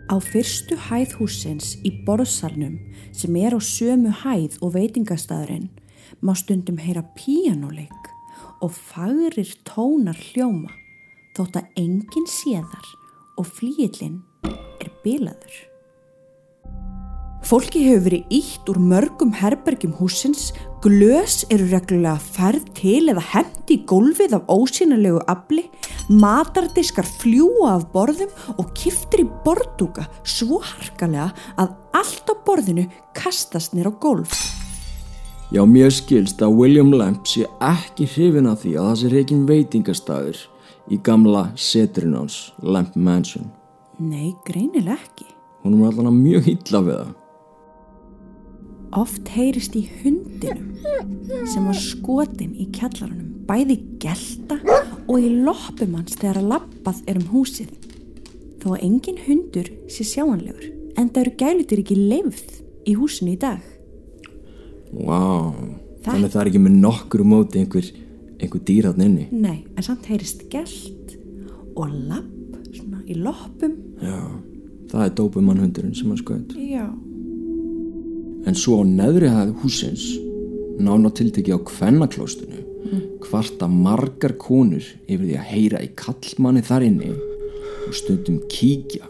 Á 0.08 0.15
fyrstu 0.23 0.78
hæð 0.88 1.17
húsins 1.19 1.73
í 1.84 1.91
borðsalnum 2.08 2.78
sem 3.12 3.36
er 3.36 3.52
á 3.52 3.60
sömu 3.60 4.13
hæð 4.23 4.56
og 4.63 4.78
veitingastæðurinn 4.78 5.67
má 6.21 6.34
stundum 6.38 6.80
heyra 6.82 7.03
píanoleik 7.17 8.12
og 8.62 8.73
fagrir 8.73 9.53
tónar 9.67 10.17
hljóma 10.32 10.73
þótt 11.38 11.62
að 11.62 11.82
enginn 11.84 12.30
séðar 12.30 12.93
og 13.38 13.49
flíillinn 13.58 14.21
er 14.82 14.93
bilaður. 15.03 15.58
Fólki 17.47 17.80
hefur 17.86 18.10
verið 18.10 18.34
ítt 18.34 18.67
úr 18.67 18.80
mörgum 18.82 19.30
herbergjum 19.38 19.93
húsins, 19.99 20.49
glös 20.84 21.45
eru 21.53 21.69
reglulega 21.69 22.17
færð 22.19 22.65
til 22.75 23.06
eða 23.13 23.23
hendi 23.30 23.77
í 23.77 23.86
gólfið 23.88 24.36
af 24.36 24.51
ósýnilegu 24.51 25.21
afli, 25.32 25.63
matardiskar 26.10 27.08
fljúa 27.21 27.77
af 27.77 27.88
borðum 27.93 28.34
og 28.58 28.73
kiftir 28.75 29.23
í 29.23 29.30
borðdúka 29.45 30.10
svo 30.27 30.60
harkalega 30.65 31.30
að 31.62 31.77
allt 31.95 32.34
á 32.34 32.36
borðinu 32.43 32.89
kastast 33.15 33.77
nér 33.77 33.91
á 33.91 33.99
gólf. 34.01 34.57
Já, 35.47 35.62
mér 35.63 35.93
skilst 35.95 36.41
að 36.43 36.57
William 36.60 36.89
Lamp 36.91 37.23
sé 37.29 37.45
ekki 37.63 38.03
hrifin 38.12 38.49
af 38.51 38.65
því 38.65 38.73
að 38.75 38.88
það 38.89 38.97
sé 38.99 39.12
reikin 39.13 39.45
veitingastæður 39.47 40.41
í 40.91 40.97
gamla 41.07 41.43
seturinn 41.55 42.17
hans, 42.17 42.39
Lamp 42.60 42.97
Mansion. 42.99 43.45
Nei, 43.95 44.33
greinileg 44.43 44.97
ekki. 44.97 45.29
Hún 45.63 45.77
er 45.79 45.93
allan 45.93 46.19
mjög 46.19 46.49
illa 46.51 46.81
við 46.83 46.99
það. 46.99 47.13
Oft 48.99 49.31
heyrist 49.38 49.79
í 49.79 49.86
hundinum 50.01 51.47
sem 51.47 51.63
var 51.63 51.79
skotin 51.79 52.51
í 52.60 52.67
kjallarunum, 52.75 53.31
bæði 53.47 53.79
gelta 54.03 54.60
og 55.07 55.15
í 55.15 55.31
loppum 55.47 55.95
hans 55.95 56.19
þegar 56.19 56.41
að 56.41 56.51
lappað 56.57 57.01
er 57.07 57.21
um 57.21 57.31
húsið. 57.31 57.71
Þó 58.60 58.73
að 58.75 58.83
engin 58.83 59.23
hundur 59.23 59.71
sé 59.88 60.03
sjáanlegur, 60.12 60.69
en 60.99 61.07
það 61.07 61.23
eru 61.23 61.36
gælutir 61.39 61.86
ekki 61.86 61.99
leifð 62.03 62.62
í 62.83 62.99
húsinu 62.99 63.38
í 63.38 63.41
dag. 63.47 63.63
Vá, 64.93 65.54
Það- 66.04 66.13
þannig 66.13 66.32
það 66.32 66.41
er 66.41 66.50
ekki 66.52 66.62
með 66.63 66.76
nokkur 66.82 67.23
móti 67.28 67.60
einhver, 67.62 67.88
einhver 68.39 68.62
dýratn 68.63 69.04
inni. 69.04 69.28
Nei, 69.32 69.63
en 69.76 69.84
samt 69.84 70.06
heyrist 70.08 70.47
gelt 70.50 71.17
og 71.76 71.89
lapp 72.08 72.69
svona 72.73 73.02
í 73.08 73.15
loppum. 73.19 73.73
Já, 74.02 74.21
það 74.88 75.06
er 75.06 75.15
dópumann 75.17 75.60
hundurinn 75.60 75.95
sem 75.95 76.08
hann 76.08 76.17
skoðið. 76.17 76.56
Já. 76.71 76.88
En 78.47 78.56
svo 78.56 78.80
á 78.80 78.84
neðri 78.88 79.28
hæð 79.28 79.54
húsins, 79.62 80.06
nána 80.80 81.12
tiltekið 81.12 81.58
á 81.58 81.60
kvennaklóstinu, 81.67 82.63
kvarta 83.19 83.67
margar 83.67 84.38
konur 84.39 84.86
yfir 85.10 85.26
því 85.26 85.36
að 85.36 85.50
heyra 85.52 85.82
í 85.84 85.89
kallmanni 86.00 86.62
þar 86.63 86.86
inni 86.88 87.10
og 87.12 87.93
stundum 87.97 88.39
kíkja 88.47 89.04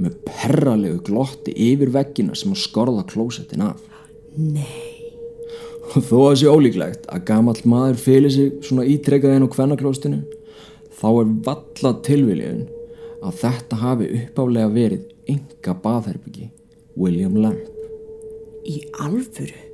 með 0.00 0.16
perralegu 0.26 1.02
glotti 1.06 1.52
yfir 1.54 1.92
veggina 1.94 2.34
sem 2.34 2.50
að 2.50 2.64
skorða 2.64 3.04
klósettin 3.06 3.62
af. 3.62 3.78
Nei. 4.36 4.96
Þó 5.90 6.18
að 6.28 6.36
sé 6.38 6.50
ólíklegt 6.50 7.08
að 7.10 7.24
gamall 7.30 7.56
maður 7.66 7.96
fylir 7.98 8.34
sig 8.34 8.52
svona 8.62 8.86
ítrekað 8.86 9.36
inn 9.36 9.46
á 9.46 9.54
kvennaklóstinu, 9.54 10.20
þá 11.00 11.08
er 11.10 11.32
valla 11.48 11.94
tilviljiðun 12.06 12.68
að 13.26 13.40
þetta 13.42 13.80
hafi 13.80 14.12
uppálega 14.20 14.70
verið 14.76 15.08
enga 15.30 15.74
baðherbyggi, 15.82 16.46
William 16.96 17.34
Lamb. 17.42 17.66
Í 18.70 18.78
alfuru? 19.02 19.66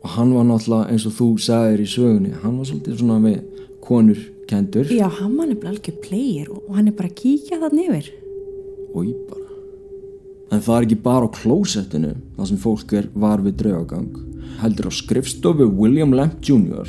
og 0.00 0.08
hann 0.16 0.32
var 0.34 0.46
náttúrulega 0.48 0.92
eins 0.92 1.06
og 1.08 1.16
þú 1.16 1.28
sagðir 1.44 1.82
í 1.84 1.88
sögunni 1.90 2.32
hann 2.42 2.56
var 2.56 2.68
svolítið 2.68 3.00
svona 3.02 3.18
með 3.20 3.66
konur 3.84 4.22
kendur 4.48 4.88
Já, 4.88 5.06
hann 5.18 5.36
var 5.36 5.50
nefnilega 5.50 5.74
algjör 5.74 5.98
player 6.06 6.50
og 6.54 6.72
hann 6.76 6.88
er 6.88 6.96
bara 6.96 7.10
að 7.10 7.18
kíkja 7.20 7.60
þann 7.60 7.82
yfir. 7.84 8.10
og 8.94 9.04
ég 9.04 9.20
bara 9.28 9.48
en 10.50 10.64
það 10.64 10.76
er 10.76 10.86
ekki 10.88 11.00
bara 11.04 11.28
á 11.28 11.36
klósettinu 11.36 12.14
þar 12.36 12.50
sem 12.50 12.62
fólk 12.64 12.96
er 12.96 13.10
var 13.14 13.44
við 13.44 13.58
draugagang 13.60 14.08
heldur 14.60 14.90
á 14.90 14.92
skrifstofu 14.92 15.66
William 15.78 16.14
Lamp 16.16 16.40
Jr. 16.44 16.88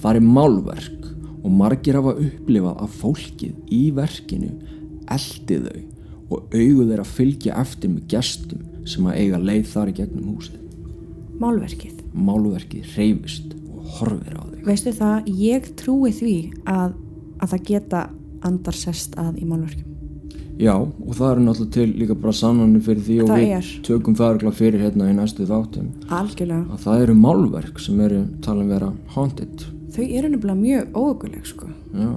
það 0.00 0.16
er 0.16 0.26
málverk 0.26 1.08
og 1.44 1.50
margir 1.52 1.98
hafa 1.98 2.14
upplifað 2.16 2.80
að 2.84 2.94
fólkið 3.00 3.74
í 3.74 3.82
verkinu 3.96 4.52
eldi 5.12 5.58
þau 5.66 5.82
og 6.34 6.54
augu 6.56 6.86
þeirra 6.88 7.04
fylgja 7.04 7.58
eftir 7.60 7.92
með 7.92 8.06
gestum 8.14 8.64
sem 8.88 9.06
að 9.06 9.18
eiga 9.20 9.40
leið 9.40 9.66
þar 9.72 9.92
í 9.92 9.96
gegnum 10.00 10.34
húsið 10.34 10.60
Málverkið. 11.40 12.02
málverkið 12.14 12.96
reyfist 12.96 13.54
og 13.68 13.88
horfir 13.98 14.38
á 14.38 14.42
þau 14.42 14.60
Veistu 14.64 14.92
það, 14.96 15.26
ég 15.28 15.66
trúi 15.76 16.12
því 16.14 16.36
að, 16.64 16.94
að 17.42 17.50
það 17.52 17.66
geta 17.68 18.04
andar 18.44 18.76
sest 18.76 19.16
að 19.20 19.40
í 19.40 19.48
málverkjum. 19.48 19.93
Já, 20.54 20.74
og 20.78 21.14
það 21.18 21.30
eru 21.32 21.44
náttúrulega 21.48 21.72
til 21.74 21.92
líka 21.98 22.14
bara 22.14 22.32
sannanir 22.38 22.82
fyrir 22.86 23.02
því 23.02 23.16
og 23.24 23.30
Það 23.32 23.40
við 23.40 23.54
er. 23.56 23.70
tökum 23.88 24.14
það 24.14 24.52
fyrir 24.54 24.84
hérna 24.84 25.08
í 25.10 25.14
næstu 25.16 25.46
þáttum 25.48 25.88
Algjörlega. 26.14 26.66
að 26.70 26.84
það 26.84 27.02
eru 27.02 27.14
málverk 27.18 27.80
sem 27.82 28.00
eru 28.04 28.20
talin 28.44 28.68
vera 28.70 28.92
haunted 29.16 29.64
Þau 29.94 30.04
eru 30.04 30.28
nefnilega 30.28 30.58
mjög 30.58 30.94
óöguleg, 30.94 31.44
sko. 31.46 31.66
Já. 31.94 32.14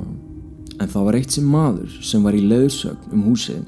en 0.80 0.88
það 0.94 1.04
var 1.08 1.16
eitt 1.18 1.32
sem 1.34 1.50
maður 1.50 1.98
sem 2.06 2.24
var 2.24 2.34
í 2.38 2.44
leiðsögn 2.46 3.12
um 3.14 3.24
húsið 3.32 3.66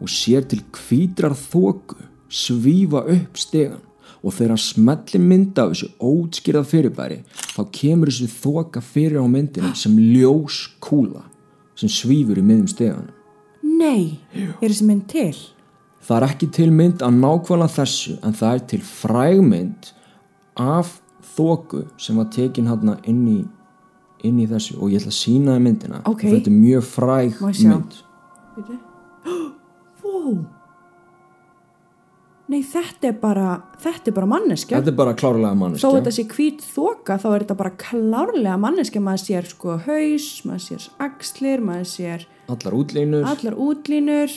og 0.00 0.08
sér 0.12 0.44
til 0.48 0.60
hvítrar 0.76 1.32
þóku 1.32 1.96
svífa 2.28 3.04
upp 3.08 3.38
stegan 3.40 3.80
og 4.24 4.32
þegar 4.32 4.52
hann 4.54 4.64
smelli 4.64 5.20
mynda 5.20 5.64
af 5.64 5.72
þessu 5.72 5.88
ótskýrað 6.00 6.68
fyrirbæri 6.68 7.18
þá 7.56 7.60
kemur 7.72 8.12
þessu 8.12 8.28
þoka 8.36 8.80
fyrir 8.84 9.20
á 9.24 9.26
myndinu 9.28 9.72
sem 9.76 9.96
ljós 9.96 10.66
kúla 10.84 11.24
sem 11.74 11.88
svífur 11.88 12.36
í 12.40 12.44
miðum 12.44 12.68
steganum 12.68 13.13
Nei, 13.84 14.20
er 14.34 14.70
þessi 14.70 14.86
mynd 14.88 15.04
til? 15.10 15.34
Það 16.04 16.16
er 16.18 16.26
ekki 16.28 16.48
til 16.52 16.70
mynd 16.72 17.02
að 17.04 17.18
nákvæmlega 17.20 17.74
þessu 17.78 18.16
en 18.24 18.36
það 18.36 18.56
er 18.56 18.64
til 18.72 18.80
frægmynd 18.84 19.92
af 20.60 20.98
þóku 21.34 21.84
sem 22.00 22.18
var 22.20 22.28
tekin 22.32 22.68
hérna 22.70 22.98
inn 23.08 23.22
inn 24.24 24.40
í 24.40 24.48
þessu 24.48 24.78
og 24.80 24.92
ég 24.92 25.02
ætla 25.02 25.12
að 25.12 25.18
sína 25.18 25.54
þið 25.56 25.64
myndina 25.66 26.02
Ok. 26.04 26.24
og 26.24 26.34
þetta 26.34 26.50
er 26.50 26.58
mjög 26.58 26.84
fræg 26.88 27.40
mynd? 27.44 27.96
Vó! 30.04 30.36
Nei, 32.44 32.60
þetta 32.60 33.08
er 33.08 33.16
bara, 33.16 33.48
þetta 33.80 34.10
er 34.10 34.14
bara 34.18 34.28
manneskja. 34.28 34.76
Þetta 34.76 34.92
er 34.92 34.96
bara 34.98 35.14
klárlega 35.16 35.54
Þó 35.54 35.60
manneskja 35.62 35.90
þetta 35.94 36.12
sé 36.12 36.24
hvít 36.28 36.64
þoka, 36.74 37.16
þá 37.22 37.28
er 37.30 37.44
þetta 37.44 37.56
bara 37.56 37.72
klárlega 37.80 38.56
manneskja. 38.60 39.00
Maður 39.04 39.22
sér 39.22 39.48
sko 39.48 39.76
haus, 39.86 40.26
maður 40.44 40.64
sér 40.66 40.88
axlir, 41.06 41.64
maður 41.64 41.88
sér 41.88 42.26
allar 42.52 42.76
útlínur 42.76 43.24
allar 43.28 43.56
útlínur. 43.56 44.34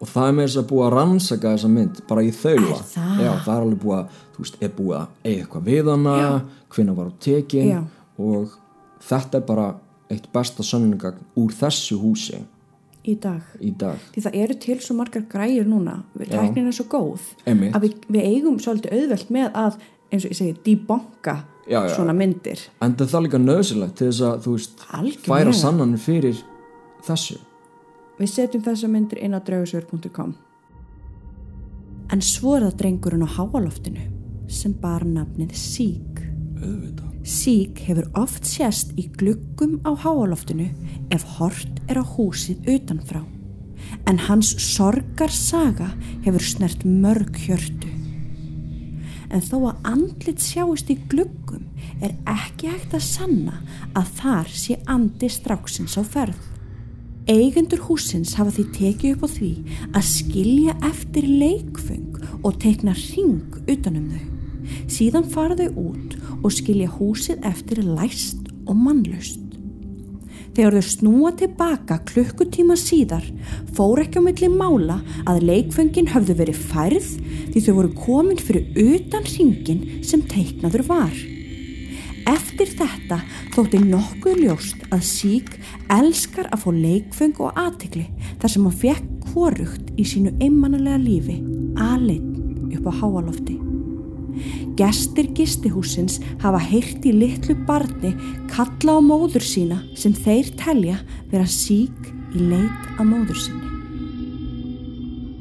og 0.00 0.10
það 0.10 0.28
er 0.28 0.36
með 0.36 0.48
þess 0.48 0.60
að 0.60 0.68
búa 0.72 0.86
að 0.86 0.96
rannsaka 0.96 1.54
þessa 1.54 1.70
mynd 1.72 2.02
bara 2.08 2.24
í 2.26 2.32
þaula 2.36 2.80
það? 2.92 3.22
Já, 3.24 3.30
það 3.46 3.54
er 3.54 3.62
alveg 3.66 3.80
búið 3.84 3.96
að, 3.98 4.18
þú 4.34 4.44
veist, 4.44 4.58
er 4.60 4.74
búið 4.76 4.98
að 4.98 5.06
eiga 5.24 5.38
eitthvað 5.44 5.70
við 5.70 5.90
hana, 5.92 6.16
hvenna 6.74 6.96
var 6.98 7.08
á 7.08 7.12
tekin 7.26 7.70
Já. 7.70 7.80
og 8.18 8.58
þetta 9.08 9.40
er 9.40 9.48
bara 9.48 9.70
eitt 10.12 10.28
besta 10.34 10.66
sönnungagn 10.66 11.24
úr 11.40 11.56
þessu 11.56 11.98
húsi 12.02 12.42
Í 13.06 13.14
dag. 13.22 13.42
í 13.62 13.70
dag 13.78 14.00
Því 14.14 14.22
það 14.24 14.38
eru 14.42 14.54
til 14.58 14.80
svo 14.82 14.96
margar 14.98 15.22
græjur 15.30 15.68
núna. 15.70 16.00
Tæknin 16.18 16.66
er 16.66 16.74
svo 16.74 16.88
góð. 16.90 17.20
Einmitt. 17.46 17.76
Að 17.78 17.84
við, 17.84 17.92
við 18.10 18.24
eigum 18.32 18.56
svolítið 18.58 18.96
auðvelt 18.96 19.30
með 19.30 19.60
að, 19.62 19.76
eins 20.10 20.26
og 20.26 20.32
ég 20.34 20.40
segi, 20.40 21.36
já. 21.66 21.80
svona 21.94 22.14
myndir. 22.16 22.60
En 22.82 22.94
það 22.98 23.14
er 23.18 23.24
líka 23.26 23.40
nöðsilegt 23.42 23.98
til 23.98 24.08
þess 24.10 24.24
að, 24.26 24.40
þú 24.44 24.54
veist, 24.56 24.84
Algjörlega. 24.98 25.28
færa 25.30 25.54
sannanir 25.56 26.02
fyrir 26.02 26.40
þessu. 27.06 27.38
Við 28.16 28.32
setjum 28.32 28.62
þessa 28.64 28.88
myndir 28.88 29.20
inn 29.20 29.36
á 29.36 29.40
draugasögur.com 29.44 30.34
En 32.14 32.22
svo 32.22 32.54
er 32.56 32.68
það 32.68 32.78
drengurinn 32.80 33.26
á 33.26 33.30
háaloftinu 33.36 34.06
sem 34.48 34.72
bar 34.80 35.04
nafnið 35.04 35.52
Sík. 35.58 36.22
Auðvitað. 36.56 37.12
Sík 37.26 37.80
hefur 37.88 38.06
oft 38.14 38.46
sést 38.46 38.92
í 38.94 39.08
gluggum 39.18 39.80
á 39.82 39.92
háaloftinu 39.98 40.70
ef 41.10 41.26
hort 41.36 41.82
er 41.90 41.98
á 41.98 42.04
húsið 42.06 42.68
utanfrá. 42.76 43.24
En 44.06 44.22
hans 44.28 44.54
sorgar 44.62 45.34
saga 45.34 45.90
hefur 46.24 46.40
snert 46.46 46.86
mörg 46.86 47.36
hjörtu. 47.44 47.90
En 49.28 49.42
þó 49.42 49.72
að 49.72 49.88
andlit 49.92 50.40
sjáist 50.40 50.88
í 50.94 51.00
gluggum 51.10 51.66
er 52.00 52.14
ekki 52.30 52.70
hægt 52.70 52.94
að 52.94 53.08
sanna 53.10 53.58
að 53.98 54.12
þar 54.22 54.52
sé 54.54 54.78
andi 54.86 55.28
stráksins 55.28 55.98
á 55.98 56.06
ferð. 56.06 56.55
Eigendur 57.26 57.80
húsins 57.88 58.36
hafa 58.38 58.52
því 58.54 58.64
tekið 58.76 59.14
upp 59.16 59.24
á 59.26 59.28
því 59.34 59.48
að 59.98 60.04
skilja 60.06 60.74
eftir 60.86 61.24
leikfeng 61.26 62.20
og 62.46 62.60
tekna 62.62 62.94
ring 62.94 63.56
utanum 63.66 64.12
þau. 64.12 64.28
Síðan 64.86 65.26
fara 65.32 65.56
þau 65.58 65.88
út 65.88 66.14
og 66.36 66.54
skilja 66.54 66.86
húsið 67.00 67.42
eftir 67.50 67.82
læst 67.82 68.46
og 68.70 68.78
mannlaust. 68.78 69.42
Þegar 70.54 70.78
þau 70.78 70.86
snúa 70.92 71.34
tilbaka 71.42 71.98
klukkutíma 72.06 72.78
síðar 72.78 73.26
fór 73.74 74.06
ekki 74.06 74.22
á 74.22 74.26
milli 74.30 74.54
mála 74.54 75.02
að 75.26 75.48
leikfengin 75.50 76.14
höfðu 76.14 76.38
verið 76.38 76.66
færð 76.70 77.14
því 77.50 77.64
þau 77.66 77.72
voru 77.80 77.96
komin 78.06 78.38
fyrir 78.38 78.70
utan 78.86 79.26
ringin 79.34 79.88
sem 80.06 80.22
teiknaður 80.30 80.86
var. 80.94 81.24
Eftir 82.26 82.70
þetta 82.74 83.20
þótti 83.54 83.78
nokkuð 83.86 84.40
ljóst 84.42 84.80
að 84.90 85.04
sík 85.06 85.52
elskar 85.94 86.48
að 86.50 86.64
fá 86.64 86.70
leikfeng 86.74 87.38
og 87.38 87.60
aðtikli 87.60 88.06
þar 88.40 88.52
sem 88.52 88.66
hann 88.66 88.80
fekk 88.80 89.28
hvorugt 89.30 89.92
í 89.94 90.06
sínu 90.08 90.32
einmannalega 90.40 90.98
lífi 91.02 91.36
aðleitt 91.78 92.74
upp 92.80 92.90
á 92.90 92.92
háalofti. 92.98 93.60
Gestir 94.76 95.30
gistihúsins 95.36 96.18
hafa 96.42 96.60
heyrt 96.60 97.06
í 97.08 97.14
litlu 97.14 97.56
barni 97.68 98.12
kalla 98.52 98.98
á 98.98 99.00
móður 99.00 99.46
sína 99.46 99.80
sem 99.96 100.12
þeir 100.12 100.52
telja 100.60 100.98
vera 101.30 101.46
sík 101.48 102.12
í 102.34 102.50
leit 102.50 102.92
að 102.98 103.08
móður 103.14 103.40
sinni. 103.46 103.65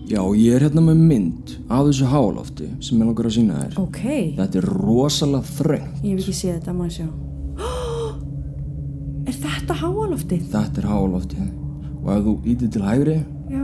Já, 0.06 0.22
ég 0.38 0.54
er 0.54 0.62
hérna 0.68 0.82
með 0.86 1.00
mynd 1.10 1.54
af 1.74 1.88
þessu 1.88 2.06
hálofti 2.12 2.68
sem 2.86 3.00
ég 3.02 3.08
langar 3.10 3.26
að 3.26 3.34
sína 3.40 3.62
þér. 3.64 3.78
Ok, 3.82 4.02
Þetta 4.38 4.60
er 4.62 4.68
rosalega 4.70 5.54
þröngt. 5.58 5.96
ég 6.04 6.12
hef 6.12 6.20
ekki 6.26 6.36
séð 6.40 6.60
þetta, 6.60 6.74
maður 6.78 6.94
sjá. 7.00 7.08
Er 9.26 9.34
þetta 9.42 9.74
háaloftið? 9.82 10.44
Þetta 10.54 10.82
er 10.84 10.88
hálofti. 10.92 11.48
Og 12.04 12.12
ef 12.14 12.22
þú 12.28 12.34
ítir 12.54 12.70
til 12.76 12.84
hægri, 12.86 13.16
Já. 13.50 13.64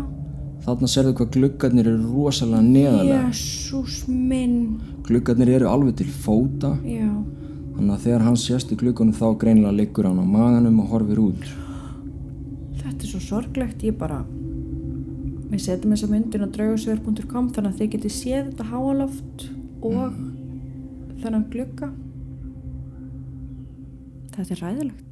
þarna 0.65 0.89
serðu 0.89 1.13
hvað 1.19 1.29
gluggarnir 1.35 1.89
eru 1.91 2.09
rosalega 2.15 2.63
neðalega. 2.65 3.27
Jésús 3.29 3.99
minn. 4.09 4.57
Gluggarnir 5.05 5.51
eru 5.59 5.69
alveg 5.69 5.99
til 6.01 6.09
fóta. 6.09 6.73
Já. 6.81 7.05
Þannig 7.75 7.93
að 7.95 8.03
þegar 8.07 8.25
hann 8.25 8.37
sést 8.41 8.73
í 8.73 8.79
gluggunum 8.81 9.13
þá 9.13 9.27
greinilega 9.37 9.77
liggur 9.77 10.09
hann 10.09 10.17
á 10.17 10.25
maganum 10.25 10.81
og 10.81 10.89
horfir 10.95 11.21
út. 11.21 11.45
Þetta 12.81 12.97
er 13.05 13.09
svo 13.13 13.21
sorglegt, 13.29 13.85
ég 13.85 13.93
bara 14.01 14.23
við 15.51 15.63
setjum 15.65 15.95
þessa 15.95 16.11
myndin 16.11 16.47
á 16.47 16.53
draugasögur.com 16.55 17.51
þannig 17.55 17.71
að 17.71 17.79
þið 17.79 17.93
getið 17.95 18.15
séð 18.17 18.43
þetta 18.49 18.69
háaloft 18.71 19.47
og 19.83 20.19
þennan 21.21 21.47
glugga. 21.53 21.91
Þetta 24.31 24.53
er 24.55 24.61
ræðilegt 24.63 25.11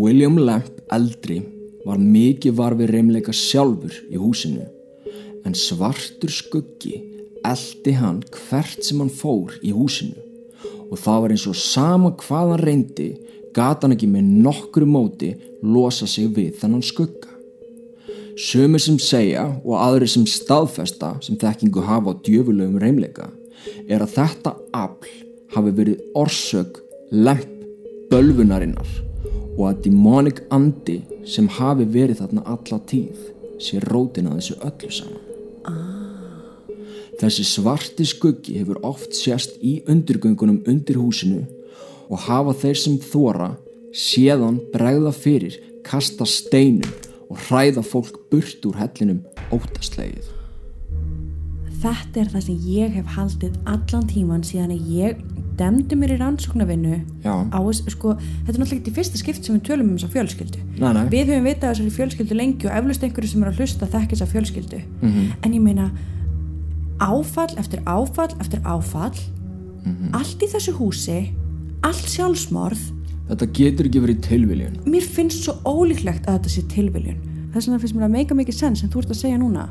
William 0.00 0.38
Lamp 0.38 0.78
eldri 0.94 1.40
var 1.84 1.98
mikið 2.00 2.54
var 2.56 2.76
við 2.78 2.92
reymleika 2.94 3.32
sjálfur 3.34 3.96
í 4.08 4.20
húsinu 4.20 4.62
en 5.44 5.56
svartur 5.56 6.30
skuggi 6.32 6.94
eldi 7.44 7.96
hann 7.98 8.20
hvert 8.36 8.84
sem 8.84 9.00
hann 9.00 9.10
fór 9.10 9.56
í 9.64 9.72
húsinu. 9.74 10.16
Og 10.90 10.98
það 11.00 11.20
var 11.24 11.34
eins 11.34 11.46
og 11.48 11.58
sama 11.58 12.12
hvað 12.20 12.52
hann 12.52 12.62
reyndi 12.64 13.08
gat 13.56 13.82
hann 13.84 13.96
ekki 13.96 14.08
með 14.10 14.30
nokkru 14.46 14.86
móti 14.88 15.32
losa 15.64 16.08
sig 16.08 16.30
við 16.36 16.54
þennan 16.60 16.84
skugga. 16.86 17.39
Sumir 18.38 18.82
sem 18.82 18.98
segja 19.02 19.46
og 19.64 19.74
aðri 19.80 20.08
sem 20.10 20.26
staðfesta 20.28 21.16
sem 21.24 21.38
þekkingu 21.40 21.82
hafa 21.86 22.14
á 22.14 22.20
djöfulegum 22.22 22.78
reymleika 22.82 23.30
er 23.88 24.04
að 24.04 24.14
þetta 24.16 24.54
afl 24.76 25.10
hafi 25.54 25.72
verið 25.76 26.04
orsök 26.18 26.80
lemp 27.10 27.48
bölvunarinnar 28.10 28.92
og 29.56 29.64
að 29.70 29.82
demonic 29.86 30.44
andi 30.54 31.00
sem 31.28 31.48
hafi 31.58 31.86
verið 31.90 32.22
þarna 32.22 32.46
alla 32.54 32.80
tíð 32.90 33.26
sé 33.60 33.82
rótin 33.84 34.30
að 34.30 34.40
þessu 34.40 34.58
öllu 34.68 34.92
saman. 34.94 35.26
Þessi 37.20 37.44
svarti 37.44 38.06
skuggi 38.08 38.56
hefur 38.56 38.80
oft 38.86 39.12
sést 39.12 39.58
í 39.60 39.80
undirgöngunum 39.90 40.62
undir 40.70 40.96
húsinu 40.96 41.42
og 42.08 42.24
hafa 42.24 42.54
þeir 42.62 42.80
sem 42.80 42.96
þóra 43.02 43.50
séðan 43.92 44.56
bregða 44.72 45.12
fyrir, 45.12 45.58
kasta 45.84 46.24
steinum 46.24 47.09
og 47.30 47.40
hræða 47.46 47.84
fólk 47.86 48.18
burt 48.30 48.66
úr 48.66 48.76
hellinum 48.80 49.22
óttaslegið. 49.54 50.28
þetta 51.80 52.20
er 52.20 52.28
það 52.28 52.42
sem 52.44 52.64
ég 52.68 52.96
hef 52.98 53.12
haldið 53.14 53.54
allan 53.64 54.08
tíman 54.10 54.42
síðan 54.44 54.74
að 54.74 54.88
ég 54.92 55.22
demdi 55.56 55.96
mér 55.96 56.14
í 56.14 56.18
rannsóknarvinnu 56.20 56.98
á 57.24 57.60
þess, 57.60 57.86
sko, 57.94 58.14
þetta 58.18 58.52
er 58.52 58.60
náttúrulega 58.60 58.80
ekki 58.82 58.94
fyrsta 58.96 59.20
skipt 59.20 59.46
sem 59.46 59.56
við 59.56 59.64
tölum 59.68 59.88
um 59.88 59.96
þessa 59.96 60.12
fjölskyldu. 60.12 60.60
Nei, 60.76 60.92
nei. 60.96 61.02
við 61.12 61.32
höfum 61.32 61.48
vitað 61.48 61.72
þessari 61.72 61.94
fjölskyldu 61.96 62.36
lengi 62.36 62.68
og 62.68 62.76
eflust 62.76 63.04
einhverju 63.04 63.32
sem 63.32 63.44
er 63.44 63.50
að 63.50 63.60
hlusta 63.60 63.88
þekki 63.94 64.16
þessa 64.16 64.30
fjölskyldu. 64.34 64.80
En 65.40 65.56
ég 65.56 65.64
meina 65.64 65.90
áfall 67.00 67.52
eftir 67.60 67.82
áfall 67.88 68.32
eftir 68.40 68.60
áfall 68.68 69.16
allt 70.16 70.44
í 70.44 70.48
þessu 70.52 70.76
húsi 70.76 71.20
allt 71.86 72.08
sjálfsmorð 72.12 72.82
Þetta 73.30 73.46
getur 73.54 73.86
ekki 73.86 74.00
verið 74.02 74.20
tilviljun. 74.26 74.78
mér 74.90 75.04
finnst 75.06 75.44
svo 75.46 75.54
ólíklegt 75.64 76.26
að 76.26 76.38
þetta 76.40 76.50
sé 76.56 76.62
tilviljun 76.72 77.20
þess 77.54 77.66
vegna 77.68 77.78
finnst 77.82 77.94
mér 77.98 78.06
að 78.08 78.14
meika 78.16 78.34
mikið 78.38 78.56
sens 78.58 78.80
sem 78.82 78.90
þú 78.90 79.04
ert 79.04 79.12
að 79.14 79.20
segja 79.20 79.38
núna 79.38 79.68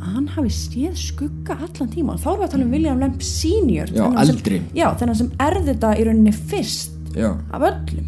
að 0.00 0.14
hann 0.14 0.28
hafi 0.32 0.52
séð 0.56 0.94
skugga 0.96 1.56
allan 1.60 1.90
tíma 1.92 2.14
þá 2.20 2.28
erum 2.30 2.40
við 2.40 2.46
að 2.46 2.52
tala 2.54 2.64
um 2.66 2.70
William 2.74 3.00
Lamp 3.02 3.22
senior 3.24 3.90
Já, 3.92 4.06
eldri. 4.22 4.60
já, 4.76 4.86
þennan 5.00 5.18
sem 5.20 5.30
erði 5.44 5.66
þetta 5.74 5.90
í 6.00 6.06
rauninni 6.08 6.32
fyrst 6.32 6.96
Já. 7.16 7.30
af 7.52 7.64
öllum 7.68 8.06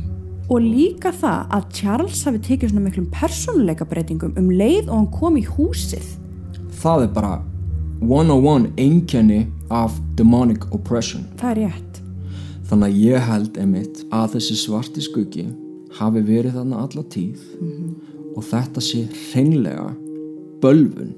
og 0.53 0.61
líka 0.65 1.13
það 1.17 1.53
að 1.57 1.69
Charles 1.77 2.25
hafi 2.29 2.41
tekið 2.49 2.73
svona 2.73 2.85
miklum 2.87 3.07
persónuleika 3.13 3.87
breytingum 3.89 4.33
um 4.41 4.51
leið 4.53 4.89
og 4.89 4.97
hann 4.97 5.11
kom 5.13 5.37
í 5.41 5.45
húsið 5.47 6.05
Það 6.83 7.05
er 7.07 7.11
bara 7.15 7.33
101 8.03 8.73
einkenni 8.83 9.47
af 9.71 9.95
demonic 10.19 10.65
oppression. 10.75 11.25
það 11.39 11.51
er 11.53 11.61
rétt 11.69 11.92
Þannig 12.73 12.89
að 12.89 13.01
ég 13.05 13.25
held 13.29 13.59
einmitt 13.61 13.99
að 14.17 14.39
þessi 14.39 14.55
svarti 14.57 15.03
skuggi 15.05 15.43
hafi 15.99 16.23
verið 16.25 16.55
þarna 16.57 16.79
alla 16.87 17.03
tíð 17.13 17.43
og 18.33 18.47
þetta 18.49 18.81
sé 18.81 19.03
hreinlega 19.13 19.91
bölvun. 20.63 21.11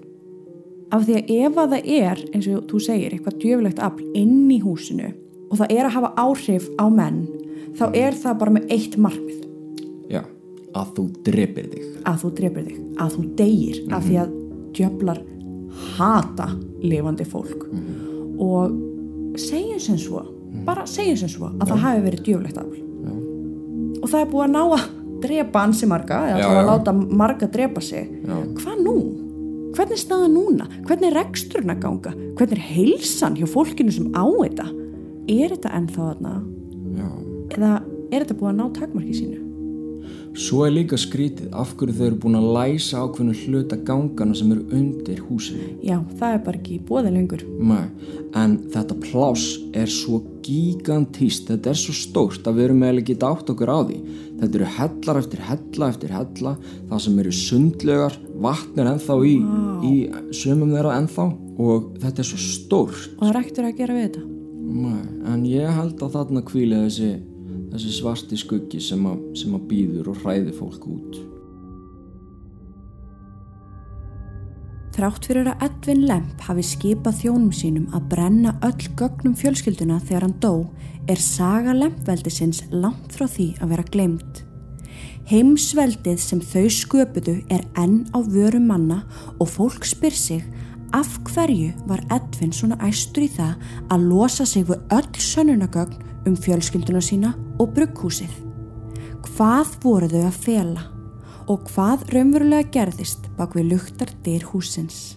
af 0.90 1.06
því 1.06 1.14
að 1.14 1.30
ef 1.30 1.56
að 1.58 1.70
það 1.74 1.86
er 1.94 2.24
eins 2.34 2.48
og 2.50 2.66
þú 2.70 2.80
segir, 2.82 3.14
eitthvað 3.14 3.38
djöfulegt 3.38 3.78
afl 3.78 4.04
inn 4.18 4.50
í 4.50 4.58
húsinu 4.62 5.12
og 5.50 5.56
það 5.60 5.72
er 5.76 5.84
að 5.86 5.94
hafa 5.94 6.12
áhrif 6.18 6.68
á 6.78 6.86
menn 6.90 7.22
þá 7.78 7.84
er 7.94 8.18
það 8.18 8.38
bara 8.42 8.54
með 8.58 8.68
eitt 8.74 8.98
markmið. 8.98 9.40
Já, 10.10 10.22
að 10.74 10.92
þú 10.96 11.06
drepir 11.22 11.70
þig. 11.70 11.86
að 12.04 12.18
þú 12.22 12.34
drefur 12.34 12.66
þig, 12.66 12.82
að 12.98 13.14
þú 13.14 13.24
deyir 13.38 13.80
af 13.94 14.04
því 14.04 14.16
að 14.24 14.36
djöflar 14.74 15.22
hata 15.94 16.48
lifandi 16.82 17.24
fólk. 17.24 17.66
Og 18.42 19.38
segjum 19.38 19.80
sem 19.80 19.98
svo 19.98 20.33
bara 20.66 20.86
segjum 20.88 21.18
sem 21.20 21.32
svo 21.32 21.50
að 21.52 21.72
það 21.72 21.84
hafi 21.84 22.04
verið 22.08 22.24
djöflegt 22.28 22.60
afl 22.62 22.80
og 24.04 24.10
það 24.12 24.20
er 24.20 24.30
búið 24.32 24.44
að 24.44 24.54
ná 24.54 24.62
að 24.64 24.88
drepa 25.24 25.62
ansi 25.64 25.88
marga 25.88 26.22
eða 26.34 26.48
að 26.60 26.66
láta 26.68 26.92
marga 26.94 27.48
drepa 27.50 27.82
sig 27.84 28.10
hvað 28.60 28.82
nú? 28.84 28.96
Hvernig 29.74 29.96
er 29.96 30.02
staðan 30.04 30.36
núna? 30.36 30.68
Hvernig 30.86 31.08
er 31.08 31.16
reksturinn 31.18 31.72
að 31.72 31.80
ganga? 31.82 32.12
Hvernig 32.38 32.52
er 32.54 32.66
heilsan 32.68 33.38
hjá 33.38 33.48
fólkinu 33.50 33.90
sem 33.90 34.12
á 34.14 34.22
þetta? 34.22 34.66
Er 35.34 35.54
þetta 35.56 35.72
ennþá 35.80 36.04
þarna? 36.12 36.34
Eða 37.56 37.72
er 38.12 38.22
þetta 38.22 38.36
búið 38.38 38.52
að 38.52 38.60
ná 38.60 38.76
takmarki 38.76 39.16
sínu? 39.18 39.40
Svo 40.44 40.64
er 40.66 40.74
líka 40.74 40.98
skrítið 40.98 41.50
af 41.58 41.72
hverju 41.78 41.94
þau 41.94 42.04
eru 42.06 42.20
búin 42.22 42.38
að 42.38 42.46
læsa 42.54 43.02
ákveðnu 43.02 43.34
hluta 43.44 43.78
gangana 43.86 44.34
sem 44.38 44.50
eru 44.54 44.64
undir 44.74 45.20
húsinu. 45.26 45.68
Já, 45.82 45.96
það 46.18 46.36
er 46.36 46.40
bara 46.46 46.60
ekki 46.60 46.78
bóðið 46.88 47.18
lengur. 47.18 47.44
Nei, 47.58 47.84
en 48.38 48.56
þetta 48.74 48.98
pláss 49.02 49.58
er 49.74 49.90
svo 49.90 50.20
gigantíst, 50.44 51.48
þetta 51.48 51.72
er 51.72 51.78
svo 51.80 51.94
stórt 51.96 52.46
að 52.48 52.58
við 52.58 52.66
erum 52.68 52.84
eiginlega 52.84 53.04
ekki 53.04 53.28
átt 53.28 53.52
okkur 53.54 53.72
á 53.72 53.78
því. 53.88 53.98
Þetta 54.40 54.58
eru 54.60 54.70
hellar 54.76 55.20
eftir 55.20 55.42
hella 55.48 55.90
eftir 55.92 56.14
hella, 56.14 56.54
það 56.90 57.02
sem 57.06 57.18
eru 57.24 57.34
sundlegar, 57.38 58.18
vatn 58.46 58.82
er 58.82 58.92
ennþá 58.92 59.18
í, 59.24 59.34
í 59.88 59.94
sömum 60.36 60.74
þeirra 60.74 60.96
ennþá 61.00 61.28
og 61.64 61.92
þetta 62.02 62.24
er 62.24 62.30
svo 62.30 62.40
stórt. 62.44 63.12
Og 63.18 63.28
það 63.28 63.38
verið 63.42 63.70
að 63.70 63.78
gera 63.82 63.98
við 63.98 64.08
þetta. 64.08 64.24
Nei, 64.64 65.04
en 65.34 65.46
ég 65.48 65.78
held 65.78 66.02
að 66.02 66.18
þarna 66.18 66.44
hvíli 66.48 66.80
þessi, 66.86 67.12
þessi 67.74 67.94
svarti 67.98 68.40
skuggi 68.40 68.82
sem 68.82 69.06
að, 69.08 69.22
sem 69.38 69.54
að 69.56 69.70
býður 69.70 70.12
og 70.14 70.20
hræði 70.24 70.54
fólk 70.56 70.90
út. 70.90 71.22
Þrátt 74.94 75.24
fyrir 75.26 75.48
að 75.50 75.62
Edvin 75.66 76.04
Lemp 76.06 76.42
hafi 76.46 76.62
skipað 76.62 77.16
þjónum 77.24 77.54
sínum 77.56 77.86
að 77.96 78.04
brenna 78.12 78.52
öll 78.62 78.84
gögnum 78.94 79.32
fjölskylduna 79.34 79.96
þegar 80.06 80.28
hann 80.28 80.36
dó 80.38 80.52
er 81.10 81.18
saga 81.18 81.74
Lempveldisins 81.74 82.60
langt 82.70 83.10
frá 83.16 83.26
því 83.26 83.48
að 83.58 83.72
vera 83.72 83.86
glemt. 83.90 84.44
Heimsveldið 85.26 86.22
sem 86.22 86.44
þau 86.46 86.68
sköpuðu 86.70 87.34
er 87.50 87.66
enn 87.80 88.04
á 88.14 88.22
vöru 88.22 88.62
manna 88.62 89.00
og 89.40 89.50
fólk 89.56 89.82
spyr 89.88 90.14
sig 90.14 90.46
af 90.94 91.18
hverju 91.26 91.74
var 91.90 92.06
Edvin 92.14 92.54
svona 92.54 92.78
æstur 92.86 93.26
í 93.26 93.32
það 93.34 93.66
að 93.90 94.08
losa 94.12 94.46
sig 94.46 94.68
við 94.70 94.94
öll 94.94 95.22
sönnunagögn 95.26 96.28
um 96.30 96.38
fjölskylduna 96.38 97.02
sína 97.02 97.34
og 97.58 97.74
brugghúsið. 97.74 98.30
Hvað 99.26 99.78
voru 99.82 100.14
þau 100.14 100.28
að 100.28 100.44
fela? 100.46 100.93
Og 101.50 101.68
hvað 101.70 102.06
raunverulega 102.14 102.70
gerðist 102.72 103.28
bak 103.38 103.56
við 103.56 103.74
luktar 103.74 104.12
dyr 104.24 104.46
húsins. 104.52 105.16